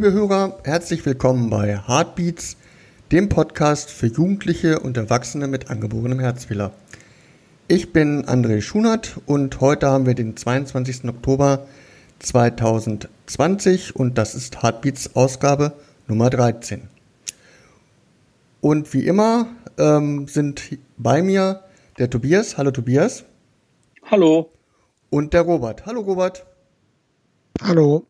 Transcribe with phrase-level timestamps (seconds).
[0.00, 2.56] Liebe Hörer, herzlich willkommen bei Heartbeats,
[3.12, 6.72] dem Podcast für Jugendliche und Erwachsene mit angeborenem Herzfehler.
[7.68, 11.04] Ich bin André Schunert und heute haben wir den 22.
[11.04, 11.66] Oktober
[12.20, 15.74] 2020 und das ist Heartbeats Ausgabe
[16.08, 16.88] Nummer 13.
[18.62, 21.62] Und wie immer ähm, sind bei mir
[21.98, 22.56] der Tobias.
[22.56, 23.24] Hallo Tobias.
[24.10, 24.50] Hallo.
[25.10, 25.84] Und der Robert.
[25.84, 26.46] Hallo Robert.
[27.60, 28.06] Hallo.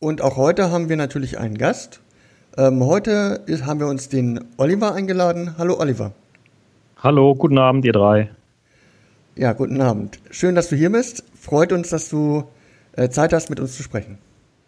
[0.00, 2.00] Und auch heute haben wir natürlich einen Gast.
[2.56, 5.56] Ähm, heute ist, haben wir uns den Oliver eingeladen.
[5.58, 6.12] Hallo Oliver.
[6.98, 8.30] Hallo, guten Abend, ihr drei.
[9.34, 10.20] Ja, guten Abend.
[10.30, 11.24] Schön, dass du hier bist.
[11.34, 12.44] Freut uns, dass du
[12.92, 14.18] äh, Zeit hast, mit uns zu sprechen.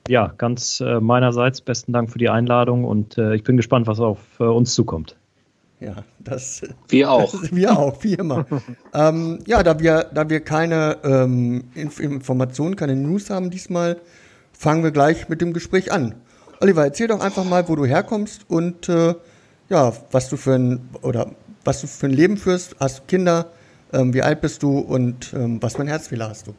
[0.08, 4.00] Ja, ganz äh, meinerseits besten Dank für die Einladung und äh, ich bin gespannt, was
[4.00, 5.14] auf äh, uns zukommt.
[5.78, 6.62] Ja, das.
[6.88, 7.30] Wir auch.
[7.30, 8.46] Das, wir auch, wie immer.
[8.92, 13.96] ähm, ja, da wir, da wir keine ähm, Inf Informationen, keine News haben diesmal,
[14.60, 16.16] fangen wir gleich mit dem Gespräch an.
[16.60, 19.14] Oliver, erzähl doch einfach mal, wo du herkommst und äh,
[19.70, 21.30] ja, was du für ein oder
[21.64, 22.76] was du für ein Leben führst.
[22.78, 23.46] Hast du Kinder?
[23.90, 26.54] Ähm, wie alt bist du und ähm, was für ein Herzfehler hast du?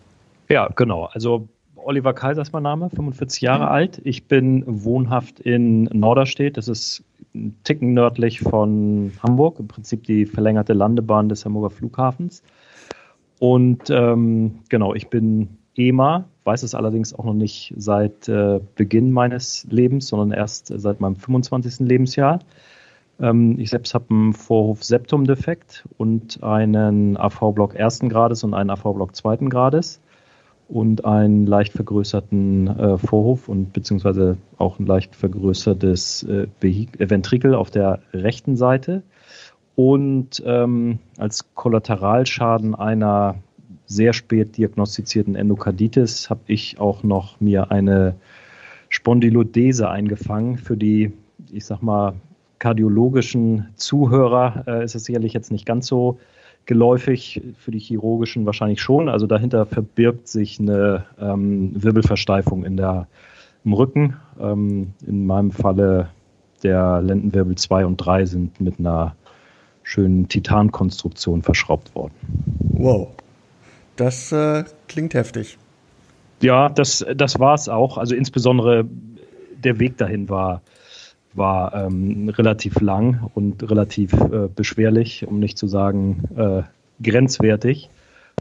[0.49, 1.09] Ja, genau.
[1.13, 3.69] Also Oliver Kaiser ist mein Name, 45 Jahre mhm.
[3.69, 4.01] alt.
[4.03, 6.57] Ich bin wohnhaft in Norderstedt.
[6.57, 7.03] Das ist
[7.35, 12.41] ein Ticken nördlich von Hamburg, im Prinzip die verlängerte Landebahn des Hamburger Flughafens.
[13.37, 19.11] Und ähm, genau, ich bin EMA, weiß es allerdings auch noch nicht seit äh, Beginn
[19.11, 21.87] meines Lebens, sondern erst seit meinem 25.
[21.87, 22.39] Lebensjahr.
[23.19, 29.49] Ähm, ich selbst habe einen Vorhof-Septum-Defekt und einen AV-Block ersten Grades und einen AV-Block zweiten
[29.49, 30.01] Grades
[30.67, 37.69] und einen leicht vergrößerten äh, Vorhof und beziehungsweise auch ein leicht vergrößertes äh, Ventrikel auf
[37.69, 39.03] der rechten Seite.
[39.75, 43.35] Und ähm, als Kollateralschaden einer
[43.91, 48.15] sehr spät diagnostizierten Endokarditis habe ich auch noch mir eine
[48.89, 50.57] Spondylodese eingefangen.
[50.57, 51.11] Für die,
[51.51, 52.13] ich sag mal,
[52.59, 56.19] kardiologischen Zuhörer äh, ist es sicherlich jetzt nicht ganz so
[56.65, 59.09] geläufig, für die chirurgischen wahrscheinlich schon.
[59.09, 63.07] Also dahinter verbirgt sich eine ähm, Wirbelversteifung in der,
[63.65, 64.17] im Rücken.
[64.39, 66.09] Ähm, in meinem Falle
[66.63, 69.15] der Lendenwirbel 2 und 3 sind mit einer
[69.83, 72.13] schönen Titankonstruktion verschraubt worden.
[72.59, 73.09] Wow.
[74.01, 75.59] Das äh, klingt heftig.
[76.41, 77.99] Ja, das, das war es auch.
[77.99, 78.83] Also insbesondere
[79.63, 80.63] der Weg dahin war,
[81.35, 86.63] war ähm, relativ lang und relativ äh, beschwerlich, um nicht zu sagen äh,
[87.03, 87.91] grenzwertig.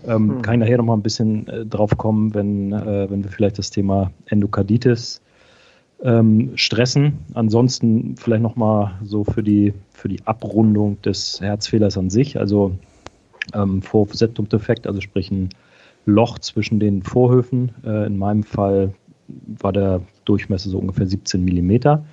[0.07, 0.43] Ähm, hm.
[0.43, 3.59] Kann ich nachher noch mal ein bisschen äh, drauf kommen, wenn, äh, wenn wir vielleicht
[3.59, 5.21] das Thema Endokarditis
[6.03, 7.19] ähm, stressen.
[7.35, 12.39] Ansonsten vielleicht noch mal so für die, für die Abrundung des Herzfehlers an sich.
[12.39, 12.79] Also
[13.55, 15.51] ähm, Vorhof-Septum-Defekt, also sprich ein
[16.07, 17.73] Loch zwischen den Vorhöfen.
[17.85, 18.95] Äh, in meinem Fall
[19.61, 22.05] war der Durchmesser so ungefähr 17 Millimeter.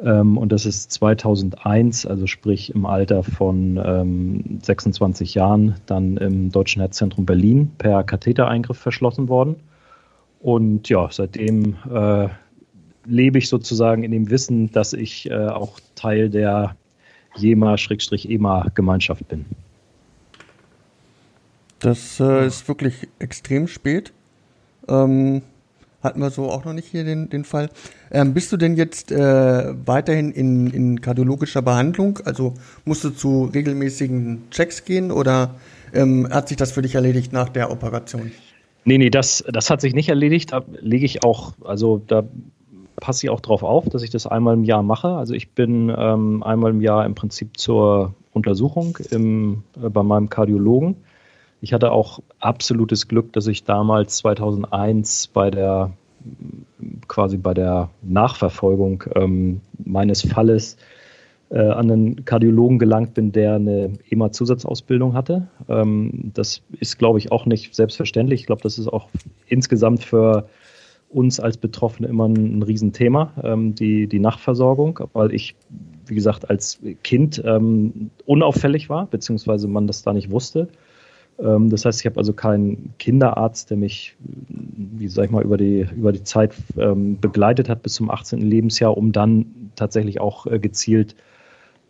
[0.00, 6.50] Ähm, und das ist 2001, also sprich im Alter von ähm, 26 Jahren, dann im
[6.50, 9.56] Deutschen Herzzentrum Berlin per Kathetereingriff verschlossen worden.
[10.40, 12.28] Und ja, seitdem äh,
[13.06, 16.76] lebe ich sozusagen in dem Wissen, dass ich äh, auch Teil der
[17.36, 19.46] JEMA-EMA-Gemeinschaft bin.
[21.80, 24.12] Das äh, ist wirklich extrem spät.
[24.88, 25.42] Ähm,
[26.02, 27.70] hatten wir so auch noch nicht hier den, den Fall.
[28.10, 32.20] Ähm, bist du denn jetzt äh, weiterhin in, in kardiologischer Behandlung?
[32.24, 35.56] Also musst du zu regelmäßigen Checks gehen oder
[35.92, 38.30] ähm, hat sich das für dich erledigt nach der Operation?
[38.84, 40.52] Nee, nee, das, das hat sich nicht erledigt.
[40.52, 42.24] Da lege ich auch, also da
[42.96, 45.08] passe ich auch drauf auf, dass ich das einmal im Jahr mache.
[45.08, 50.28] Also ich bin ähm, einmal im Jahr im Prinzip zur Untersuchung im, äh, bei meinem
[50.28, 50.96] Kardiologen
[51.60, 55.92] ich hatte auch absolutes Glück, dass ich damals 2001 bei der
[57.06, 60.76] quasi bei der Nachverfolgung ähm, meines Falles
[61.50, 65.48] äh, an einen Kardiologen gelangt bin, der eine EMA-Zusatzausbildung hatte.
[65.68, 68.40] Ähm, das ist, glaube ich, auch nicht selbstverständlich.
[68.40, 69.08] Ich glaube, das ist auch
[69.46, 70.48] insgesamt für
[71.08, 75.54] uns als Betroffene immer ein, ein Riesenthema, ähm, die, die Nachtversorgung, weil ich,
[76.06, 80.68] wie gesagt, als Kind ähm, unauffällig war, beziehungsweise man das da nicht wusste.
[81.38, 85.56] Ähm, das heißt, ich habe also keinen Kinderarzt, der mich, wie sag ich mal, über
[85.56, 88.40] die, über die Zeit ähm, begleitet hat bis zum 18.
[88.40, 91.14] Lebensjahr, um dann tatsächlich auch äh, gezielt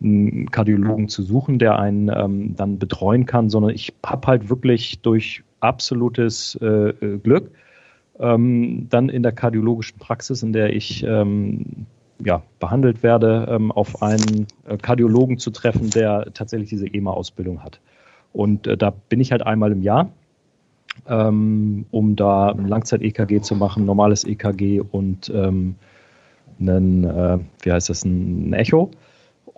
[0.01, 5.01] einen Kardiologen zu suchen, der einen ähm, dann betreuen kann, sondern ich habe halt wirklich
[5.01, 7.51] durch absolutes äh, äh, Glück
[8.21, 14.45] dann in der kardiologischen Praxis, in der ich ja, behandelt werde, auf einen
[14.81, 17.79] Kardiologen zu treffen, der tatsächlich diese EMA-Ausbildung hat.
[18.33, 20.11] Und äh, da bin ich halt einmal im Jahr,
[21.07, 25.75] ähm, um da ein Langzeit-EKG zu machen, normales EKG und ähm,
[26.59, 28.91] einen, äh, wie heißt das, ein Echo.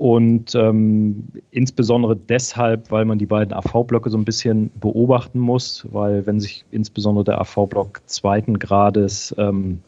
[0.02, 6.26] Und ähm, insbesondere deshalb, weil man die beiden AV-Blöcke so ein bisschen beobachten muss, weil
[6.26, 9.80] wenn sich insbesondere der AV-Block zweiten Grades ähm,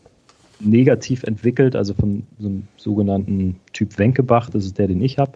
[0.60, 5.32] negativ entwickelt, also von so einem sogenannten Typ Wenkebach, das ist der, den ich habe,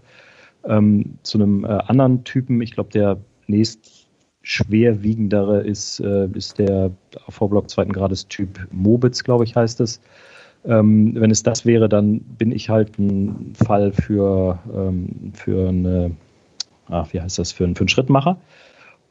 [0.66, 3.18] ähm, zu einem äh, anderen Typen, ich glaube, der
[3.48, 4.08] nächst
[4.42, 6.92] schwerwiegendere ist, äh, ist der
[7.28, 10.00] AV-Block zweiten Grades Typ Mobitz, glaube ich, heißt es.
[10.66, 16.12] Ähm, wenn es das wäre, dann bin ich halt ein Fall für, ähm, für eine,
[16.88, 18.38] ach, wie heißt das, für, für einen Schrittmacher.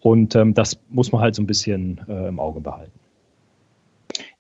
[0.01, 2.93] Und ähm, das muss man halt so ein bisschen äh, im Auge behalten.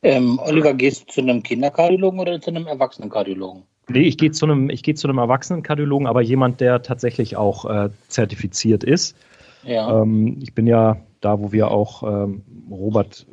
[0.02, 3.64] Ähm, Oliver, gehst du zu einem Kinderkardiologen oder zu einem Erwachsenenkardiologen?
[3.88, 7.64] Nee, ich gehe zu einem, ich gehe zu einem Erwachsenenkardiologen, aber jemand, der tatsächlich auch
[7.64, 9.16] äh, zertifiziert ist.
[9.66, 10.02] Ja.
[10.02, 13.26] Ähm, ich bin ja da, wo wir auch ähm, Robert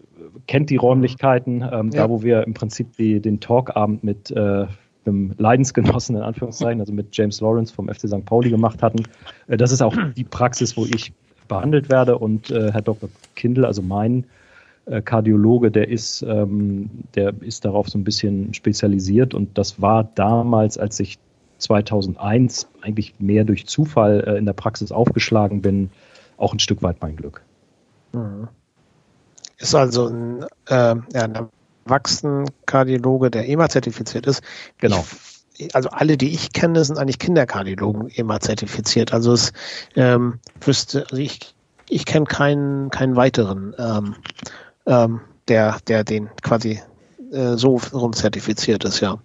[0.48, 2.04] kennt die Räumlichkeiten, ähm, ja.
[2.04, 4.66] da wo wir im Prinzip die, den Talkabend mit äh,
[5.06, 8.26] einem Leidensgenossen in Anführungszeichen, also mit James Lawrence vom FC St.
[8.26, 9.04] Pauli gemacht hatten.
[9.48, 11.14] Äh, das ist auch die Praxis, wo ich
[11.48, 13.10] behandelt werde und äh, Herr Dr.
[13.36, 14.26] Kindl, also mein
[14.86, 20.06] äh, Kardiologe, der ist, ähm, der ist darauf so ein bisschen spezialisiert und das war
[20.16, 21.20] damals, als ich
[21.58, 25.90] 2001 eigentlich mehr durch Zufall äh, in der Praxis aufgeschlagen bin,
[26.38, 27.42] auch ein Stück weit mein Glück.
[28.14, 28.48] Mhm.
[29.58, 31.50] Ist also ein, äh, ja, ein
[31.86, 34.42] Erwachsenenkardiologe, der EMA-zertifiziert ist.
[34.78, 35.06] Genau.
[35.56, 39.14] Ich, also alle, die ich kenne, sind eigentlich Kinderkardiologen EMA-zertifiziert.
[39.14, 39.54] Also es
[39.96, 41.54] ähm, wüsste, also ich,
[41.90, 44.16] ich kenne keinen, keinen weiteren, ähm,
[44.86, 46.82] ähm, der, der den quasi
[47.32, 49.18] äh, so rum zertifiziert ist, ja.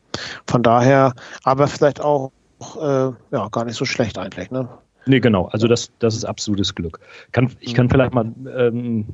[0.46, 1.14] Von daher,
[1.44, 2.32] aber vielleicht auch
[2.80, 4.68] äh, ja, gar nicht so schlecht eigentlich, ne?
[5.08, 5.46] Nee, genau.
[5.46, 7.00] Also das, das ist absolutes Glück.
[7.32, 7.90] Kann, ich kann mhm.
[7.90, 9.06] vielleicht mal ähm,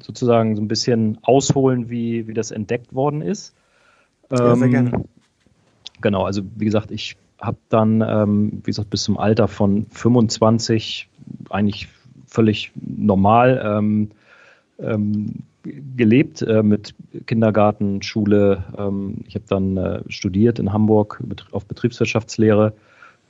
[0.00, 3.52] sozusagen so ein bisschen ausholen, wie, wie das entdeckt worden ist.
[4.30, 5.04] Ähm, ja, sehr ähm, gerne.
[6.00, 11.08] Genau, also wie gesagt, ich habe dann, ähm, wie gesagt, bis zum Alter von 25
[11.50, 11.88] eigentlich
[12.28, 14.10] völlig normal ähm,
[14.78, 15.42] ähm,
[15.96, 16.94] gelebt äh, mit
[17.26, 18.64] Kindergarten, Schule.
[19.26, 21.20] ich habe dann äh, studiert in Hamburg
[21.52, 22.74] auf Betriebswirtschaftslehre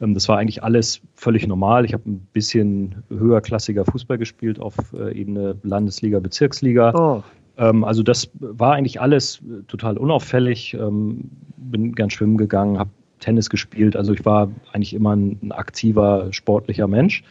[0.01, 1.85] das war eigentlich alles völlig normal.
[1.85, 6.93] Ich habe ein bisschen höherklassiger Fußball gespielt auf äh, Ebene Landesliga, Bezirksliga.
[6.95, 7.23] Oh.
[7.57, 10.75] Ähm, also das war eigentlich alles äh, total unauffällig.
[10.75, 13.97] Ähm, bin gern schwimmen gegangen, habe Tennis gespielt.
[13.97, 17.23] Also ich war eigentlich immer ein, aktiver, sportlicher Mensch.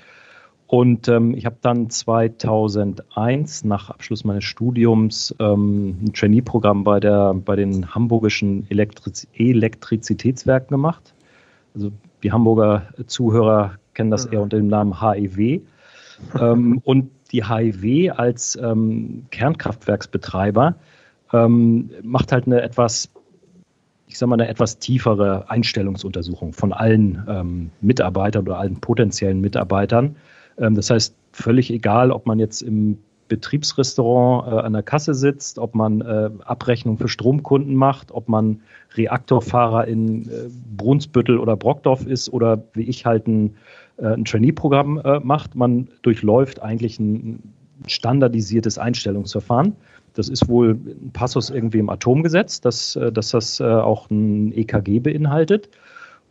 [0.66, 7.56] Und ähm, ich habe dann 2001 nach Abschluss meines Studiums ähm, ein Trainee-Programm bei, bei
[7.56, 11.14] den hamburgischen Elektriz Elektrizitätswerken gemacht.
[11.76, 11.92] Also
[12.24, 15.62] die Hamburger Zuhörer kennen das eher unter dem Namen HEW.
[16.40, 20.76] Ähm, und die HEW als ähm, Kernkraftwerksbetreiber
[21.32, 23.12] ähm, macht halt eine etwas,
[24.08, 30.16] ich sag mal, eine etwas tiefere Einstellungsuntersuchung von allen ähm, Mitarbeitern oder allen potenziellen Mitarbeitern.
[30.58, 35.60] Ähm, das heißt, völlig egal, ob man jetzt im Betriebsrestaurant äh, an der Kasse sitzt,
[35.60, 38.62] ob man äh, Abrechnung für Stromkunden macht, ob man
[38.96, 43.56] Reaktorfahrer in äh, Brunsbüttel oder Brockdorf ist oder wie ich halt ein,
[43.98, 45.56] äh, ein Trainee-Programm äh, macht.
[45.56, 47.54] Man durchläuft eigentlich ein
[47.88, 49.76] standardisiertes Einstellungsverfahren.
[50.14, 55.00] Das ist wohl ein Passus irgendwie im Atomgesetz, dass, äh, dass das auch ein EKG
[55.00, 55.70] beinhaltet.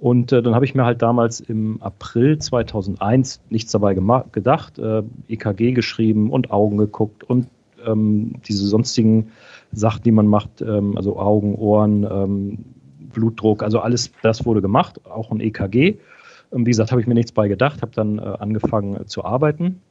[0.03, 5.05] Und äh, dann habe ich mir halt damals im April 2001 nichts dabei gedacht, äh,
[5.29, 7.47] EKG geschrieben und Augen geguckt und
[7.87, 9.31] ähm, diese sonstigen
[9.71, 12.65] Sachen, die man macht, ähm, also Augen, Ohren, ähm,
[13.13, 15.99] Blutdruck, also alles das wurde gemacht, auch ein EKG.
[16.53, 19.25] Ähm, wie gesagt, habe ich mir nichts bei gedacht, habe dann äh, angefangen äh, zu
[19.25, 19.83] arbeiten.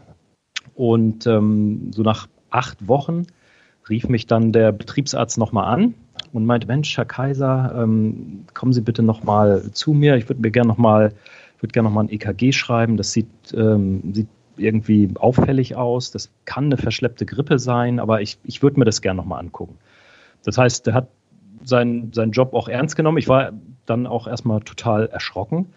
[0.75, 3.27] Und ähm, so nach acht Wochen
[3.87, 5.93] rief mich dann der Betriebsarzt nochmal an
[6.33, 10.15] und meinte, Mensch, Herr Kaiser, ähm, kommen Sie bitte nochmal zu mir.
[10.15, 11.13] Ich würde mir gerne nochmal,
[11.59, 12.97] würde gerne nochmal ein EKG schreiben.
[12.97, 16.11] Das sieht, ähm, sieht irgendwie auffällig aus.
[16.11, 19.77] Das kann eine verschleppte Grippe sein, aber ich, ich würde mir das gerne nochmal angucken.
[20.43, 21.07] Das heißt, er hat
[21.63, 23.17] seinen, seinen Job auch ernst genommen.
[23.17, 23.51] Ich war
[23.85, 25.67] dann auch erstmal total erschrocken.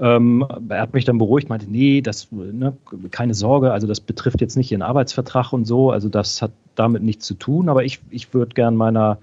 [0.00, 2.76] Ähm, er hat mich dann beruhigt, meinte, nee, das, ne,
[3.10, 7.02] keine Sorge, also das betrifft jetzt nicht Ihren Arbeitsvertrag und so, also das hat damit
[7.02, 9.18] nichts zu tun, aber ich, ich würde gern meiner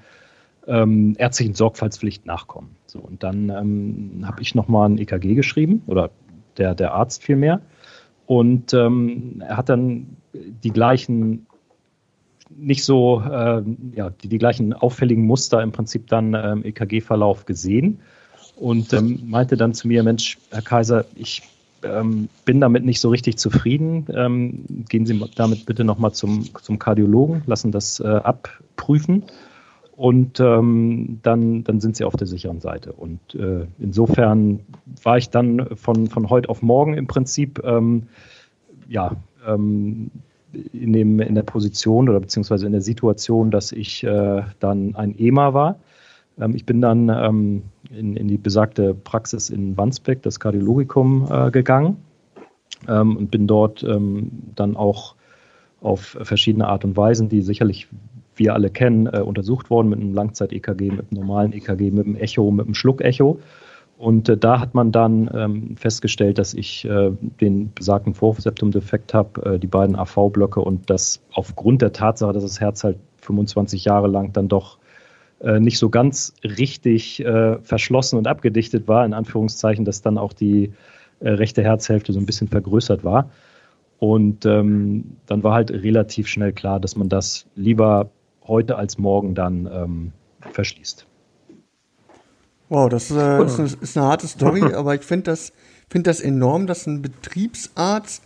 [0.68, 2.76] ähm, ärztlichen Sorgfaltspflicht nachkommen.
[2.86, 6.12] So, und dann ähm, habe ich nochmal ein EKG geschrieben, oder
[6.58, 7.62] der, der Arzt vielmehr,
[8.26, 11.46] und ähm, er hat dann die gleichen
[12.50, 13.64] nicht so, äh,
[13.96, 18.00] ja, die, die gleichen auffälligen Muster im Prinzip dann ähm, EKG-Verlauf gesehen
[18.56, 21.44] und ähm, meinte dann zu mir, Mensch, Herr Kaiser, ich
[21.84, 24.08] ähm, bin damit nicht so richtig zufrieden.
[24.14, 29.24] Ähm, gehen Sie damit bitte nochmal zum, zum Kardiologen, lassen das äh, abprüfen
[29.96, 32.92] und ähm, dann, dann sind Sie auf der sicheren Seite.
[32.92, 34.60] Und äh, insofern
[35.04, 38.04] war ich dann von, von heute auf morgen im Prinzip ähm,
[38.90, 39.16] ja,
[39.48, 40.12] ähm,
[40.74, 45.18] in, dem, in der Position oder beziehungsweise in der Situation, dass ich äh, dann ein
[45.18, 45.80] EMA war.
[46.40, 51.52] Ähm, ich bin dann ähm, in, in, die besagte Praxis in Wandsbek, das Kardiologikum, äh,
[51.52, 51.98] gegangen
[52.88, 55.16] ähm, und bin dort ähm, dann auch
[55.82, 57.88] auf verschiedene Art und Weisen, die sicherlich
[58.36, 62.16] wir alle kennen, äh, untersucht worden mit einem Langzeit-EKG, mit einem normalen EKG, mit einem
[62.16, 63.40] Echo, mit einem Schluck-Echo.
[63.98, 69.56] Und äh, da hat man dann ähm, festgestellt, dass ich äh, den besagten Vorhoffseptumdefekt habe,
[69.56, 74.08] äh, die beiden AV-Blöcke und das aufgrund der Tatsache, dass das Herz halt 25 Jahre
[74.08, 74.78] lang dann doch
[75.40, 80.34] äh, nicht so ganz richtig äh, verschlossen und abgedichtet war, in Anführungszeichen, dass dann auch
[80.34, 80.74] die
[81.22, 83.30] äh, rechte Herzhälfte so ein bisschen vergrößert war.
[84.00, 88.10] Und ähm, dann war halt relativ schnell klar, dass man das lieber
[88.48, 90.12] heute als morgen dann ähm,
[90.52, 91.06] verschließt.
[92.70, 95.54] Wow, das äh, ist, eine, ist, eine, harte Story, aber ich finde das,
[95.90, 98.24] find das enorm, dass ein Betriebsarzt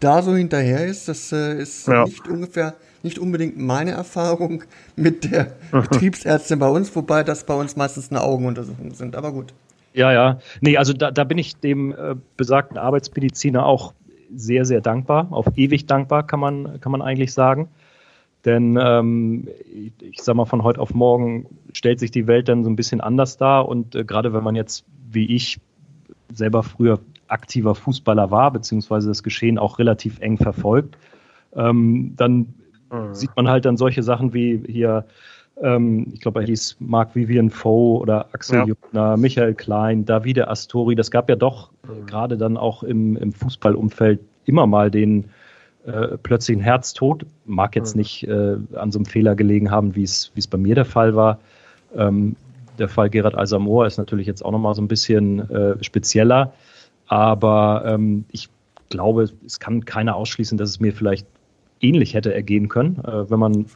[0.00, 1.08] da so hinterher ist.
[1.08, 2.04] Das äh, ist ja.
[2.04, 4.64] nicht ungefähr, nicht unbedingt meine Erfahrung
[4.96, 9.54] mit der Betriebsärztin bei uns, wobei das bei uns meistens eine Augenuntersuchung sind, aber gut.
[9.92, 10.40] Ja, ja.
[10.60, 13.94] Nee, also da, da bin ich dem äh, besagten Arbeitsmediziner auch
[14.34, 17.68] sehr, sehr dankbar, auf ewig dankbar, kann man, kann man eigentlich sagen.
[18.44, 19.48] Denn ähm,
[20.00, 23.00] ich sag mal, von heute auf morgen stellt sich die Welt dann so ein bisschen
[23.00, 23.68] anders dar.
[23.68, 25.58] Und äh, gerade wenn man jetzt, wie ich,
[26.32, 30.96] selber früher aktiver Fußballer war, beziehungsweise das Geschehen auch relativ eng verfolgt,
[31.54, 32.54] ähm, dann
[32.92, 33.14] mhm.
[33.14, 35.06] sieht man halt dann solche Sachen wie hier,
[35.60, 38.66] ähm, ich glaube, er hieß Marc Vivian Foe oder Axel ja.
[38.66, 40.94] Juppner, Michael Klein, Davide Astori.
[40.94, 42.06] Das gab ja doch mhm.
[42.06, 45.24] gerade dann auch im, im Fußballumfeld immer mal den
[45.86, 47.26] äh, plötzlich ein Herztod.
[47.44, 48.00] Mag jetzt mhm.
[48.00, 51.38] nicht äh, an so einem Fehler gelegen haben, wie es bei mir der Fall war.
[51.96, 52.36] Ähm,
[52.78, 56.52] der Fall Gerard Alsamor ist natürlich jetzt auch nochmal so ein bisschen äh, spezieller.
[57.06, 58.48] Aber ähm, ich
[58.90, 61.26] glaube, es kann keiner ausschließen, dass es mir vielleicht
[61.80, 63.66] ähnlich hätte ergehen können, äh, wenn man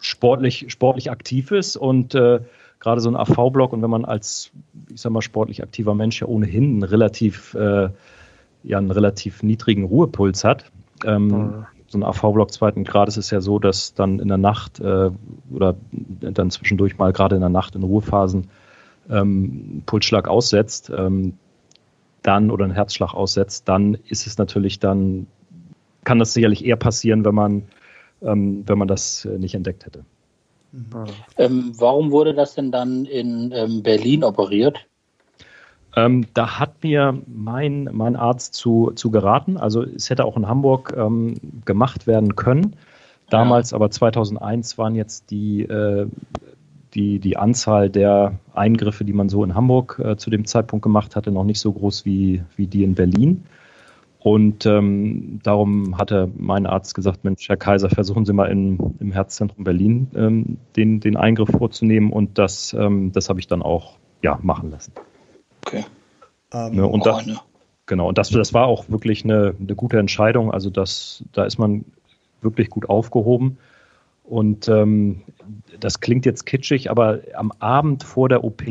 [0.00, 2.40] sportlich, sportlich aktiv ist und äh,
[2.80, 4.50] gerade so ein AV-Block und wenn man als,
[4.92, 7.88] ich sag mal, sportlich aktiver Mensch ja ohnehin einen relativ, äh,
[8.64, 10.70] ja, einen relativ niedrigen Ruhepuls hat,
[11.04, 11.66] ähm, mhm.
[11.86, 15.10] So ein AV-Block zweiten Grades ist ja so, dass dann in der Nacht äh,
[15.52, 18.48] oder dann zwischendurch mal gerade in der Nacht in Ruhephasen
[19.10, 21.34] ähm, Pulsschlag aussetzt, ähm,
[22.22, 25.26] dann oder ein Herzschlag aussetzt, dann ist es natürlich dann,
[26.04, 27.62] kann das sicherlich eher passieren, wenn man,
[28.22, 30.04] ähm, wenn man das äh, nicht entdeckt hätte.
[30.72, 31.04] Mhm.
[31.36, 34.86] Ähm, warum wurde das denn dann in ähm, Berlin operiert?
[35.96, 39.56] Ähm, da hat mir mein, mein Arzt zu, zu geraten.
[39.56, 41.34] Also es hätte auch in Hamburg ähm,
[41.64, 42.76] gemacht werden können.
[43.30, 43.76] Damals, ja.
[43.76, 46.06] aber 2001 waren jetzt die, äh,
[46.94, 51.16] die, die Anzahl der Eingriffe, die man so in Hamburg äh, zu dem Zeitpunkt gemacht
[51.16, 53.44] hatte, noch nicht so groß wie, wie die in Berlin.
[54.18, 59.12] Und ähm, darum hatte mein Arzt gesagt, Mensch, Herr Kaiser, versuchen Sie mal in, im
[59.12, 62.10] Herzzentrum Berlin ähm, den, den Eingriff vorzunehmen.
[62.10, 64.92] Und das, ähm, das habe ich dann auch ja, machen lassen.
[65.66, 65.84] Okay.
[66.52, 67.24] Ähm, ne, und das,
[67.86, 70.52] genau, und das, das war auch wirklich eine, eine gute Entscheidung.
[70.52, 71.84] Also das, da ist man
[72.42, 73.58] wirklich gut aufgehoben.
[74.24, 75.22] Und ähm,
[75.80, 78.62] das klingt jetzt kitschig, aber am Abend vor der OP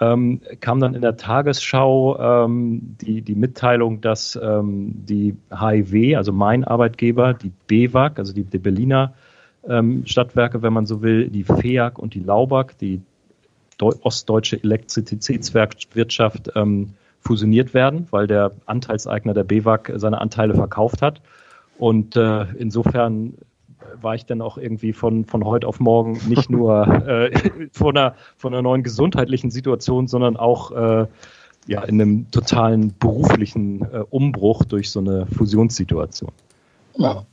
[0.00, 6.32] ähm, kam dann in der Tagesschau ähm, die, die Mitteilung, dass ähm, die HIV, also
[6.32, 9.14] mein Arbeitgeber, die BEWAG, also die, die Berliner
[9.66, 13.00] ähm, Stadtwerke, wenn man so will, die FEAG und die Laubag, die
[13.80, 21.20] ostdeutsche Elektrizitätswirtschaft ähm, fusioniert werden, weil der Anteilseigner der BEWAG seine Anteile verkauft hat.
[21.78, 23.34] Und äh, insofern
[24.00, 27.30] war ich dann auch irgendwie von, von heute auf morgen nicht nur äh,
[27.72, 31.06] von, einer, von einer neuen gesundheitlichen Situation, sondern auch äh,
[31.66, 36.30] ja, in einem totalen beruflichen äh, Umbruch durch so eine Fusionssituation.
[36.96, 37.24] Ja.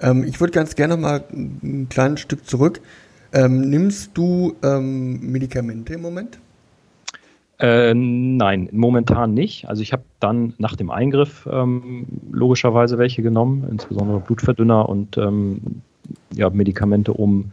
[0.00, 2.80] Ähm, ich würde ganz gerne mal ein kleines Stück zurück.
[3.32, 6.38] Ähm, nimmst du ähm, Medikamente im Moment?
[7.58, 9.68] Äh, nein, momentan nicht.
[9.68, 15.82] Also ich habe dann nach dem Eingriff ähm, logischerweise welche genommen, insbesondere Blutverdünner und ähm,
[16.34, 17.52] ja, Medikamente, um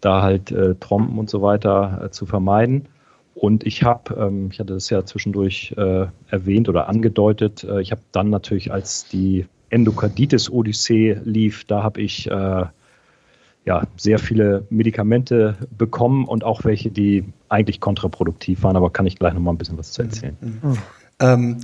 [0.00, 2.86] da halt äh, Trompen und so weiter äh, zu vermeiden.
[3.34, 7.90] Und ich habe, ähm, ich hatte das ja zwischendurch äh, erwähnt oder angedeutet, äh, ich
[7.90, 12.64] habe dann natürlich, als die Endokarditis-Odyssee lief, da habe ich äh,
[13.64, 19.18] ja, sehr viele Medikamente bekommen und auch welche, die eigentlich kontraproduktiv waren, aber kann ich
[19.18, 20.36] gleich nochmal ein bisschen was zu erzählen.
[20.40, 20.60] Mhm.
[20.62, 20.78] Mhm.
[21.20, 21.56] Ähm,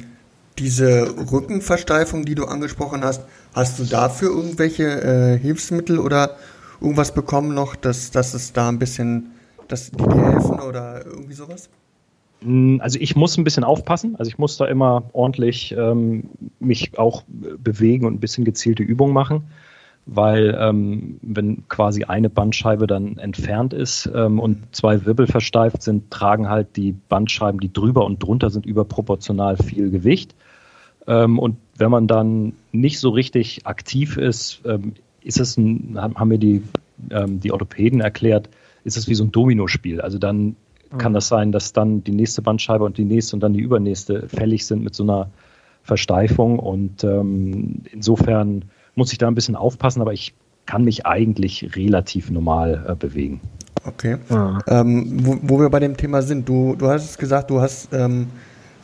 [0.59, 3.23] diese Rückenversteifung, die du angesprochen hast,
[3.55, 6.37] hast du dafür irgendwelche äh, Hilfsmittel oder
[6.81, 9.31] irgendwas bekommen noch, dass, dass es da ein bisschen,
[9.69, 11.69] dass die dir helfen oder irgendwie sowas?
[12.41, 14.17] Mm, also ich muss ein bisschen aufpassen.
[14.19, 16.31] Also ich muss da immer ordentlich ähm,
[16.61, 19.45] mich auch bewegen und ein bisschen gezielte Übungen machen
[20.13, 26.11] weil ähm, wenn quasi eine Bandscheibe dann entfernt ist ähm, und zwei Wirbel versteift sind,
[26.11, 30.35] tragen halt die Bandscheiben, die drüber und drunter sind, überproportional viel Gewicht.
[31.07, 36.29] Ähm, und wenn man dann nicht so richtig aktiv ist, ähm, ist es ein, haben
[36.29, 36.65] mir die,
[37.11, 38.49] ähm, die Orthopäden erklärt,
[38.83, 40.01] ist es wie so ein Dominospiel.
[40.01, 40.57] Also dann
[40.99, 41.15] kann mhm.
[41.15, 44.67] das sein, dass dann die nächste Bandscheibe und die nächste und dann die übernächste fällig
[44.67, 45.31] sind mit so einer
[45.85, 46.59] Versteifung.
[46.59, 48.65] Und ähm, insofern
[48.95, 50.35] muss ich da ein bisschen aufpassen, aber ich
[50.67, 53.41] kann mich eigentlich relativ normal äh, bewegen.
[53.85, 54.19] Okay.
[54.29, 54.59] Ja.
[54.67, 58.29] Ähm, wo, wo, wir bei dem Thema sind, du, du hast gesagt, du hast ähm,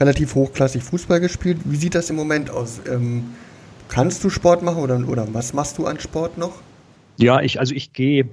[0.01, 1.59] relativ hochklassig Fußball gespielt.
[1.65, 2.81] Wie sieht das im Moment aus?
[2.91, 3.25] Ähm,
[3.89, 6.55] kannst du Sport machen oder, oder was machst du an Sport noch?
[7.19, 8.29] Ja, ich, also ich gehe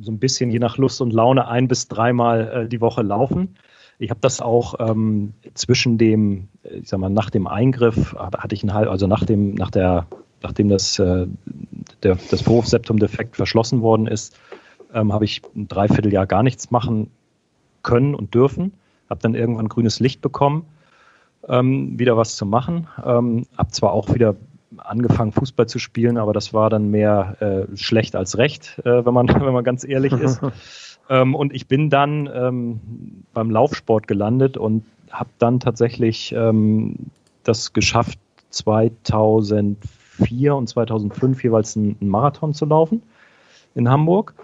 [0.00, 3.56] so ein bisschen je nach Lust und Laune ein bis dreimal äh, die Woche laufen.
[3.98, 8.54] Ich habe das auch ähm, zwischen dem, äh, ich sag mal, nach dem Eingriff hatte
[8.54, 10.06] ich ein halb, also nach dem, nach der
[10.42, 11.26] nachdem das, äh,
[12.02, 14.38] der, das Berufsseptum-Defekt verschlossen worden ist,
[14.92, 17.10] ähm, habe ich ein Dreivierteljahr gar nichts machen
[17.82, 18.72] können und dürfen.
[19.08, 20.66] Habe dann irgendwann grünes Licht bekommen,
[21.48, 22.88] ähm, wieder was zu machen.
[23.04, 24.36] Ähm, habe zwar auch wieder
[24.78, 29.14] angefangen, Fußball zu spielen, aber das war dann mehr äh, schlecht als recht, äh, wenn,
[29.14, 30.40] man, wenn man ganz ehrlich ist.
[31.08, 32.80] ähm, und ich bin dann ähm,
[33.32, 36.96] beim Laufsport gelandet und habe dann tatsächlich ähm,
[37.44, 38.18] das geschafft,
[38.50, 39.76] 2004
[40.16, 43.02] 2004 und 2005 jeweils einen Marathon zu laufen
[43.74, 44.34] in Hamburg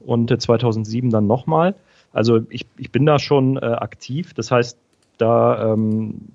[0.00, 1.74] und 2007 dann nochmal.
[2.12, 4.34] Also ich, ich bin da schon äh, aktiv.
[4.34, 4.76] Das heißt,
[5.18, 6.28] da, ähm,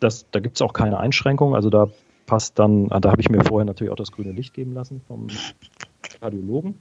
[0.00, 1.54] da gibt es auch keine Einschränkungen.
[1.54, 1.88] Also da
[2.26, 5.00] passt dann, ah, da habe ich mir vorher natürlich auch das grüne Licht geben lassen
[5.06, 5.28] vom
[6.20, 6.74] Kardiologen.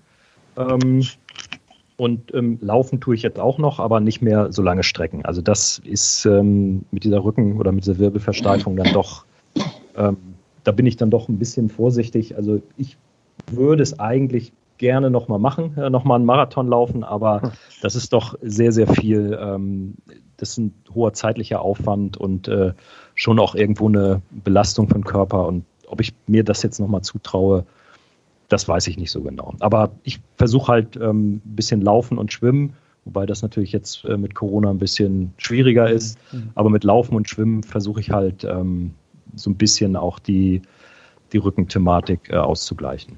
[0.58, 1.06] Ähm,
[1.98, 5.24] und ähm, laufen tue ich jetzt auch noch, aber nicht mehr so lange Strecken.
[5.24, 9.26] Also das ist ähm, mit dieser Rücken- oder mit dieser Wirbelversteifung dann doch
[9.96, 10.18] ähm,
[10.65, 12.36] da bin ich dann doch ein bisschen vorsichtig.
[12.36, 12.97] Also ich
[13.49, 18.36] würde es eigentlich gerne nochmal machen, äh, nochmal einen Marathon laufen, aber das ist doch
[18.41, 19.38] sehr, sehr viel.
[19.39, 19.93] Ähm,
[20.38, 22.73] das ist ein hoher zeitlicher Aufwand und äh,
[23.13, 25.47] schon auch irgendwo eine Belastung für den Körper.
[25.47, 27.65] Und ob ich mir das jetzt nochmal zutraue,
[28.49, 29.54] das weiß ich nicht so genau.
[29.60, 32.73] Aber ich versuche halt ähm, ein bisschen laufen und schwimmen,
[33.06, 36.17] wobei das natürlich jetzt äh, mit Corona ein bisschen schwieriger ist.
[36.34, 36.49] Mhm.
[36.56, 38.93] Aber mit Laufen und Schwimmen versuche ich halt ähm,
[39.36, 40.62] so ein bisschen auch die,
[41.34, 43.18] die Rückenthematik äh, auszugleichen.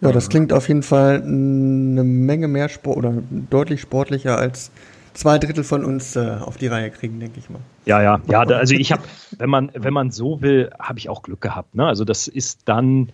[0.00, 4.70] Ja, das klingt auf jeden Fall eine Menge mehr Sport oder deutlich sportlicher als
[5.14, 7.60] zwei Drittel von uns äh, auf die Reihe kriegen, denke ich mal.
[7.86, 8.44] Ja, ja, ja.
[8.44, 9.02] Da, also ich habe,
[9.38, 11.74] wenn man, wenn man so will, habe ich auch Glück gehabt.
[11.74, 11.86] Ne?
[11.86, 13.12] Also das ist dann,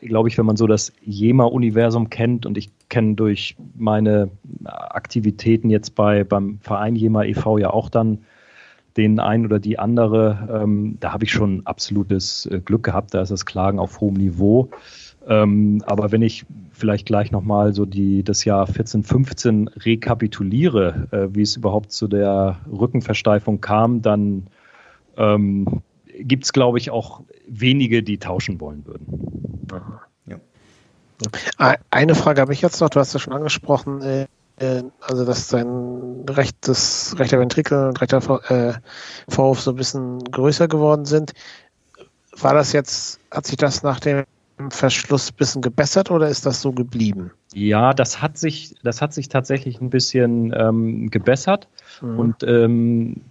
[0.00, 4.30] glaube ich, wenn man so das Jema-Universum kennt und ich kenne durch meine
[4.64, 7.58] Aktivitäten jetzt bei beim Verein Jema e.V.
[7.58, 8.18] ja auch dann
[8.96, 13.14] den einen oder die andere, ähm, da habe ich schon absolutes äh, Glück gehabt.
[13.14, 14.70] Da ist das Klagen auf hohem Niveau.
[15.26, 21.34] Ähm, aber wenn ich vielleicht gleich nochmal so die, das Jahr 14, 15 rekapituliere, äh,
[21.34, 24.48] wie es überhaupt zu der Rückenversteifung kam, dann
[25.16, 25.82] ähm,
[26.18, 29.06] gibt es, glaube ich, auch wenige, die tauschen wollen würden.
[30.26, 31.76] Ja.
[31.90, 34.26] Eine Frage habe ich jetzt noch, du hast es schon angesprochen, äh, äh,
[35.00, 38.74] also dass sein rechtes, rechter Ventrikel und rechter äh,
[39.28, 41.32] Vorhof so ein bisschen größer geworden sind.
[42.38, 44.24] War das jetzt, hat sich das nach dem
[44.70, 47.32] Verschluss ein bisschen gebessert oder ist das so geblieben?
[47.54, 51.68] Ja, das hat sich, das hat sich tatsächlich ein bisschen ähm, gebessert.
[52.00, 52.18] Mhm.
[52.18, 53.22] Und ähm,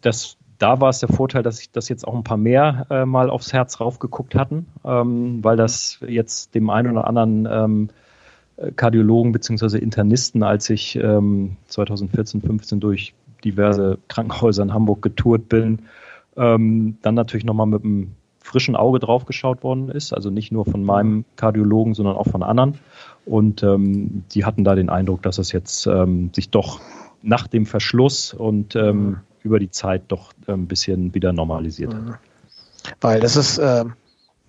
[0.00, 3.04] das, da war es der Vorteil, dass ich das jetzt auch ein paar mehr äh,
[3.04, 7.88] mal aufs Herz raufgeguckt hatten, ähm, weil das jetzt dem einen oder anderen ähm,
[8.76, 9.78] Kardiologen bzw.
[9.78, 15.82] Internisten, als ich ähm, 2014, 15 durch diverse Krankenhäuser in Hamburg getourt bin.
[16.36, 20.12] Ähm, dann natürlich nochmal mit dem frischen Auge draufgeschaut worden ist.
[20.12, 22.78] Also nicht nur von meinem Kardiologen, sondern auch von anderen.
[23.26, 26.80] Und ähm, die hatten da den Eindruck, dass es jetzt ähm, sich doch
[27.22, 32.18] nach dem Verschluss und ähm, über die Zeit doch ein bisschen wieder normalisiert hat.
[33.00, 33.84] Weil das ist, äh,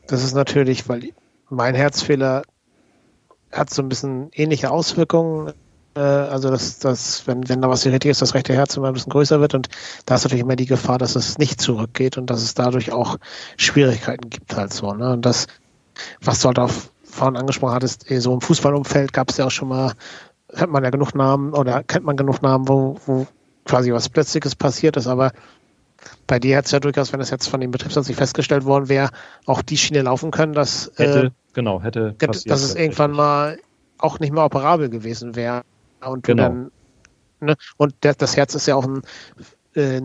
[0.08, 1.10] das ist natürlich, weil
[1.50, 2.43] mein Herzfehler
[3.51, 5.53] hat so ein bisschen ähnliche Auswirkungen.
[5.95, 8.93] Äh, also, dass, dass wenn, wenn da was irritiert ist, das rechte Herz immer ein
[8.93, 9.69] bisschen größer wird und
[10.05, 13.17] da ist natürlich immer die Gefahr, dass es nicht zurückgeht und dass es dadurch auch
[13.57, 14.93] Schwierigkeiten gibt halt so.
[14.93, 15.13] Ne?
[15.13, 15.47] Und das,
[16.21, 16.71] was du halt auch
[17.03, 19.93] vorhin angesprochen hattest, eh, so im Fußballumfeld gab es ja auch schon mal,
[20.55, 23.27] hat man ja genug Namen oder kennt man genug Namen, wo, wo
[23.65, 25.31] quasi was Plötzliches passiert ist, aber
[26.30, 28.88] bei dir hat es ja durchaus, wenn das jetzt von dem Betriebsrat nicht festgestellt worden
[28.88, 29.10] wäre,
[29.48, 33.58] auch die Schiene laufen können, dass, hätte, äh, genau, hätte passiert, dass es irgendwann mal
[33.98, 35.63] auch nicht mehr operabel gewesen wäre.
[36.06, 36.44] Und genau.
[36.44, 36.72] dann,
[37.42, 39.02] ne, und der, das Herz ist ja auch ein,
[39.74, 40.00] äh,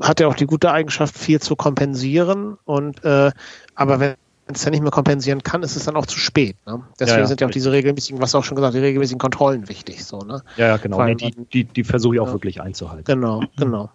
[0.00, 2.58] hat ja auch die gute Eigenschaft, viel zu kompensieren.
[2.64, 3.30] Und äh,
[3.76, 4.16] aber wenn
[4.48, 6.56] es dann nicht mehr kompensieren kann, ist es dann auch zu spät.
[6.66, 6.82] Ne?
[6.98, 7.26] Deswegen ja, ja.
[7.26, 10.04] sind ja auch diese regelmäßigen, was auch schon gesagt, die regelmäßigen Kontrollen wichtig.
[10.04, 10.42] So, ne?
[10.56, 11.04] Ja, ja genau.
[11.04, 13.04] Nee, die, die, die versuche ich auch wirklich einzuhalten.
[13.04, 13.88] Genau, genau.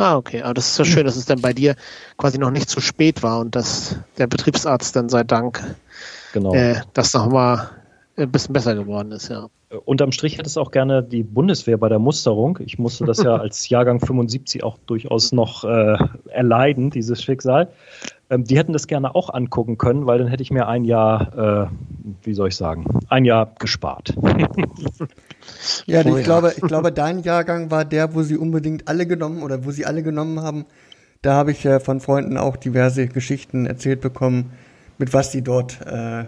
[0.00, 0.40] Ah, okay.
[0.40, 1.76] Aber das ist ja schön, dass es dann bei dir
[2.16, 5.62] quasi noch nicht zu spät war und dass der Betriebsarzt dann sei Dank
[6.32, 6.54] genau.
[6.54, 7.68] äh, das nochmal
[8.16, 9.48] ein bisschen besser geworden ist, ja.
[9.68, 12.58] Äh, unterm Strich hätte es auch gerne die Bundeswehr bei der Musterung.
[12.64, 17.68] Ich musste das ja als Jahrgang 75 auch durchaus noch äh, erleiden, dieses Schicksal.
[18.30, 21.68] Ähm, die hätten das gerne auch angucken können, weil dann hätte ich mir ein Jahr,
[21.68, 21.70] äh,
[22.22, 24.14] wie soll ich sagen, ein Jahr gespart.
[25.86, 26.22] ja, oh, ich, ja.
[26.22, 29.86] Glaube, ich glaube, dein Jahrgang war der, wo sie unbedingt alle genommen oder wo sie
[29.86, 30.66] alle genommen haben.
[31.22, 34.52] Da habe ich äh, von Freunden auch diverse Geschichten erzählt bekommen,
[34.98, 36.24] mit was sie dort äh,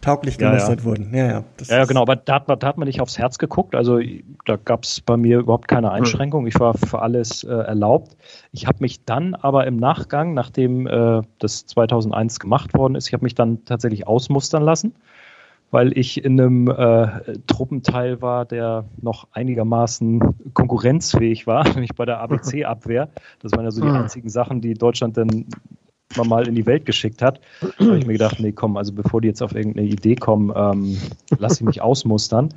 [0.00, 0.84] tauglich gemustert ja, ja.
[0.84, 1.14] wurden.
[1.14, 3.74] Ja, ja, ja, genau, aber da hat, man, da hat man nicht aufs Herz geguckt.
[3.74, 4.00] Also
[4.46, 5.94] da gab es bei mir überhaupt keine hm.
[5.94, 6.46] Einschränkung.
[6.46, 8.16] Ich war für alles äh, erlaubt.
[8.52, 13.12] Ich habe mich dann aber im Nachgang, nachdem äh, das 2001 gemacht worden ist, ich
[13.12, 14.94] habe mich dann tatsächlich ausmustern lassen,
[15.70, 20.20] weil ich in einem äh, Truppenteil war, der noch einigermaßen
[20.54, 23.08] konkurrenzfähig war, nämlich bei der ABC-Abwehr.
[23.40, 23.96] Das waren ja so die hm.
[23.96, 25.46] einzigen Sachen, die Deutschland dann
[26.24, 27.40] mal in die Welt geschickt hat,
[27.78, 30.96] habe ich mir gedacht, nee, komm, also bevor die jetzt auf irgendeine Idee kommen, ähm,
[31.38, 32.48] lass ich mich ausmustern.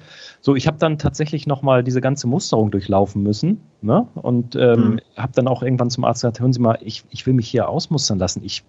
[0.42, 4.08] So, ich habe dann tatsächlich nochmal diese ganze Musterung durchlaufen müssen ne?
[4.16, 5.00] und ähm, mhm.
[5.18, 7.70] habe dann auch irgendwann zum Arzt gesagt, hören Sie mal, ich, ich will mich hier
[7.70, 8.44] ausmustern lassen.
[8.44, 8.64] Ich,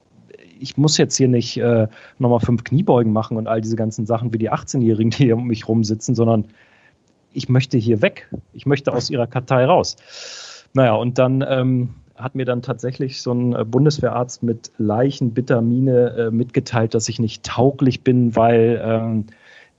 [0.61, 1.88] ich muss jetzt hier nicht äh,
[2.19, 5.47] nochmal fünf Kniebeugen machen und all diese ganzen Sachen wie die 18-Jährigen, die hier um
[5.47, 6.47] mich rumsitzen, sondern
[7.33, 8.29] ich möchte hier weg.
[8.53, 9.97] Ich möchte aus Ihrer Kartei raus.
[10.73, 16.11] Naja, und dann ähm, hat mir dann tatsächlich so ein äh, Bundeswehrarzt mit leichenbitter Miene
[16.17, 19.27] äh, mitgeteilt, dass ich nicht tauglich bin, weil ähm,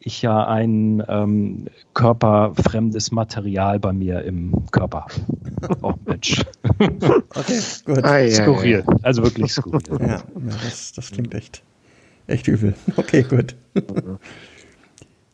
[0.05, 1.65] ich ja ein ähm,
[1.95, 5.77] körperfremdes Material bei mir im Körper habe.
[5.81, 6.41] oh Mensch.
[6.79, 8.03] Okay, gut.
[8.03, 8.71] Ah, skurril.
[8.71, 8.99] Ja, ja.
[9.01, 9.81] Also wirklich skurril.
[9.99, 10.23] Ja, ja
[10.63, 11.63] das, das klingt echt,
[12.27, 12.75] echt übel.
[12.95, 13.55] Okay, gut.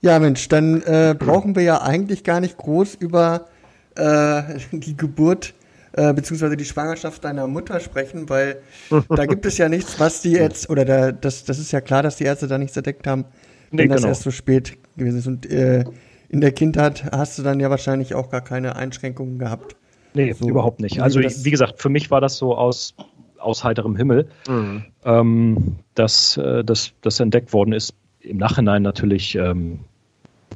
[0.03, 3.45] Ja, Mensch, dann äh, brauchen wir ja eigentlich gar nicht groß über
[3.93, 5.53] äh, die Geburt
[5.93, 8.63] äh, beziehungsweise die Schwangerschaft deiner Mutter sprechen, weil
[9.09, 12.01] da gibt es ja nichts, was die jetzt, oder da, das, das ist ja klar,
[12.01, 13.25] dass die Ärzte da nichts entdeckt haben,
[13.71, 14.09] wenn nee, das genau.
[14.09, 15.27] erst so spät gewesen ist.
[15.27, 15.85] Und äh,
[16.29, 19.75] in der Kindheit hast du dann ja wahrscheinlich auch gar keine Einschränkungen gehabt.
[20.13, 21.01] Nee, so, überhaupt nicht.
[21.01, 22.93] Also wie gesagt, für mich war das so aus,
[23.37, 24.83] aus heiterem Himmel, mhm.
[25.05, 27.93] ähm, dass äh, das entdeckt worden ist.
[28.19, 29.79] Im Nachhinein natürlich ähm,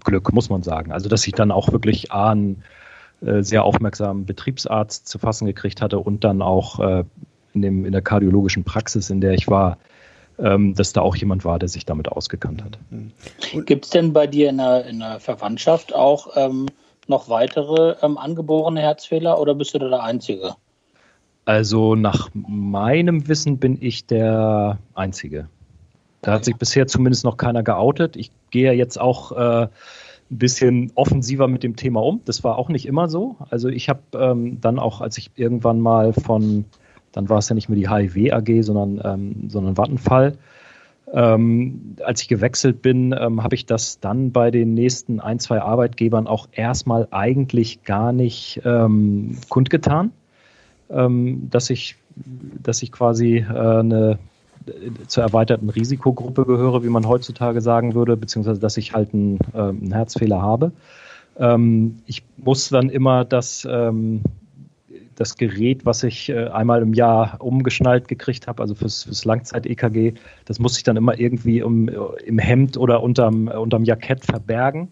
[0.04, 0.92] Glück, muss man sagen.
[0.92, 2.64] Also dass ich dann auch wirklich ahnen
[3.22, 7.04] äh, sehr aufmerksamen Betriebsarzt zu fassen gekriegt hatte und dann auch äh,
[7.54, 9.78] in, dem, in der kardiologischen Praxis, in der ich war,
[10.38, 12.78] dass da auch jemand war, der sich damit ausgekannt hat.
[13.66, 16.66] Gibt es denn bei dir in der, in der Verwandtschaft auch ähm,
[17.08, 20.56] noch weitere ähm, angeborene Herzfehler oder bist du da der Einzige?
[21.46, 25.48] Also nach meinem Wissen bin ich der Einzige.
[26.22, 28.16] Da hat sich bisher zumindest noch keiner geoutet.
[28.16, 29.70] Ich gehe jetzt auch äh, ein
[30.30, 32.22] bisschen offensiver mit dem Thema um.
[32.26, 33.36] Das war auch nicht immer so.
[33.52, 36.66] Also ich habe ähm, dann auch, als ich irgendwann mal von,
[37.16, 40.38] dann war es ja nicht mehr die HIV AG, sondern, ähm, sondern Vattenfall,
[41.14, 45.62] ähm, als ich gewechselt bin, ähm, habe ich das dann bei den nächsten ein, zwei
[45.62, 50.12] Arbeitgebern auch erstmal eigentlich gar nicht ähm, kundgetan,
[50.90, 54.20] ähm, dass ich, dass ich quasi äh, eine
[55.08, 59.60] zur erweiterten Risikogruppe gehöre, wie man heutzutage sagen würde, beziehungsweise dass ich halt einen, äh,
[59.60, 60.72] einen Herzfehler habe.
[61.38, 64.22] Ähm, ich muss dann immer das, ähm,
[65.16, 70.14] das Gerät, was ich äh, einmal im Jahr umgeschnallt gekriegt habe, also fürs, fürs Langzeit-EKG,
[70.46, 71.90] das muss ich dann immer irgendwie um,
[72.26, 74.90] im Hemd oder unterm, unterm Jackett verbergen.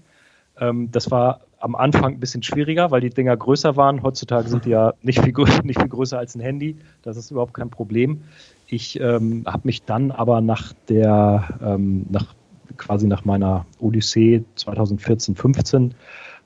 [0.59, 4.03] Ähm, das war am Anfang ein bisschen schwieriger, weil die Dinger größer waren.
[4.03, 5.33] Heutzutage sind die ja nicht viel,
[5.63, 6.77] nicht viel größer als ein Handy.
[7.01, 8.21] Das ist überhaupt kein Problem
[8.67, 12.35] Ich ähm, habe mich dann aber nach der, ähm, nach,
[12.77, 15.93] quasi nach meiner Odyssee 2014, 15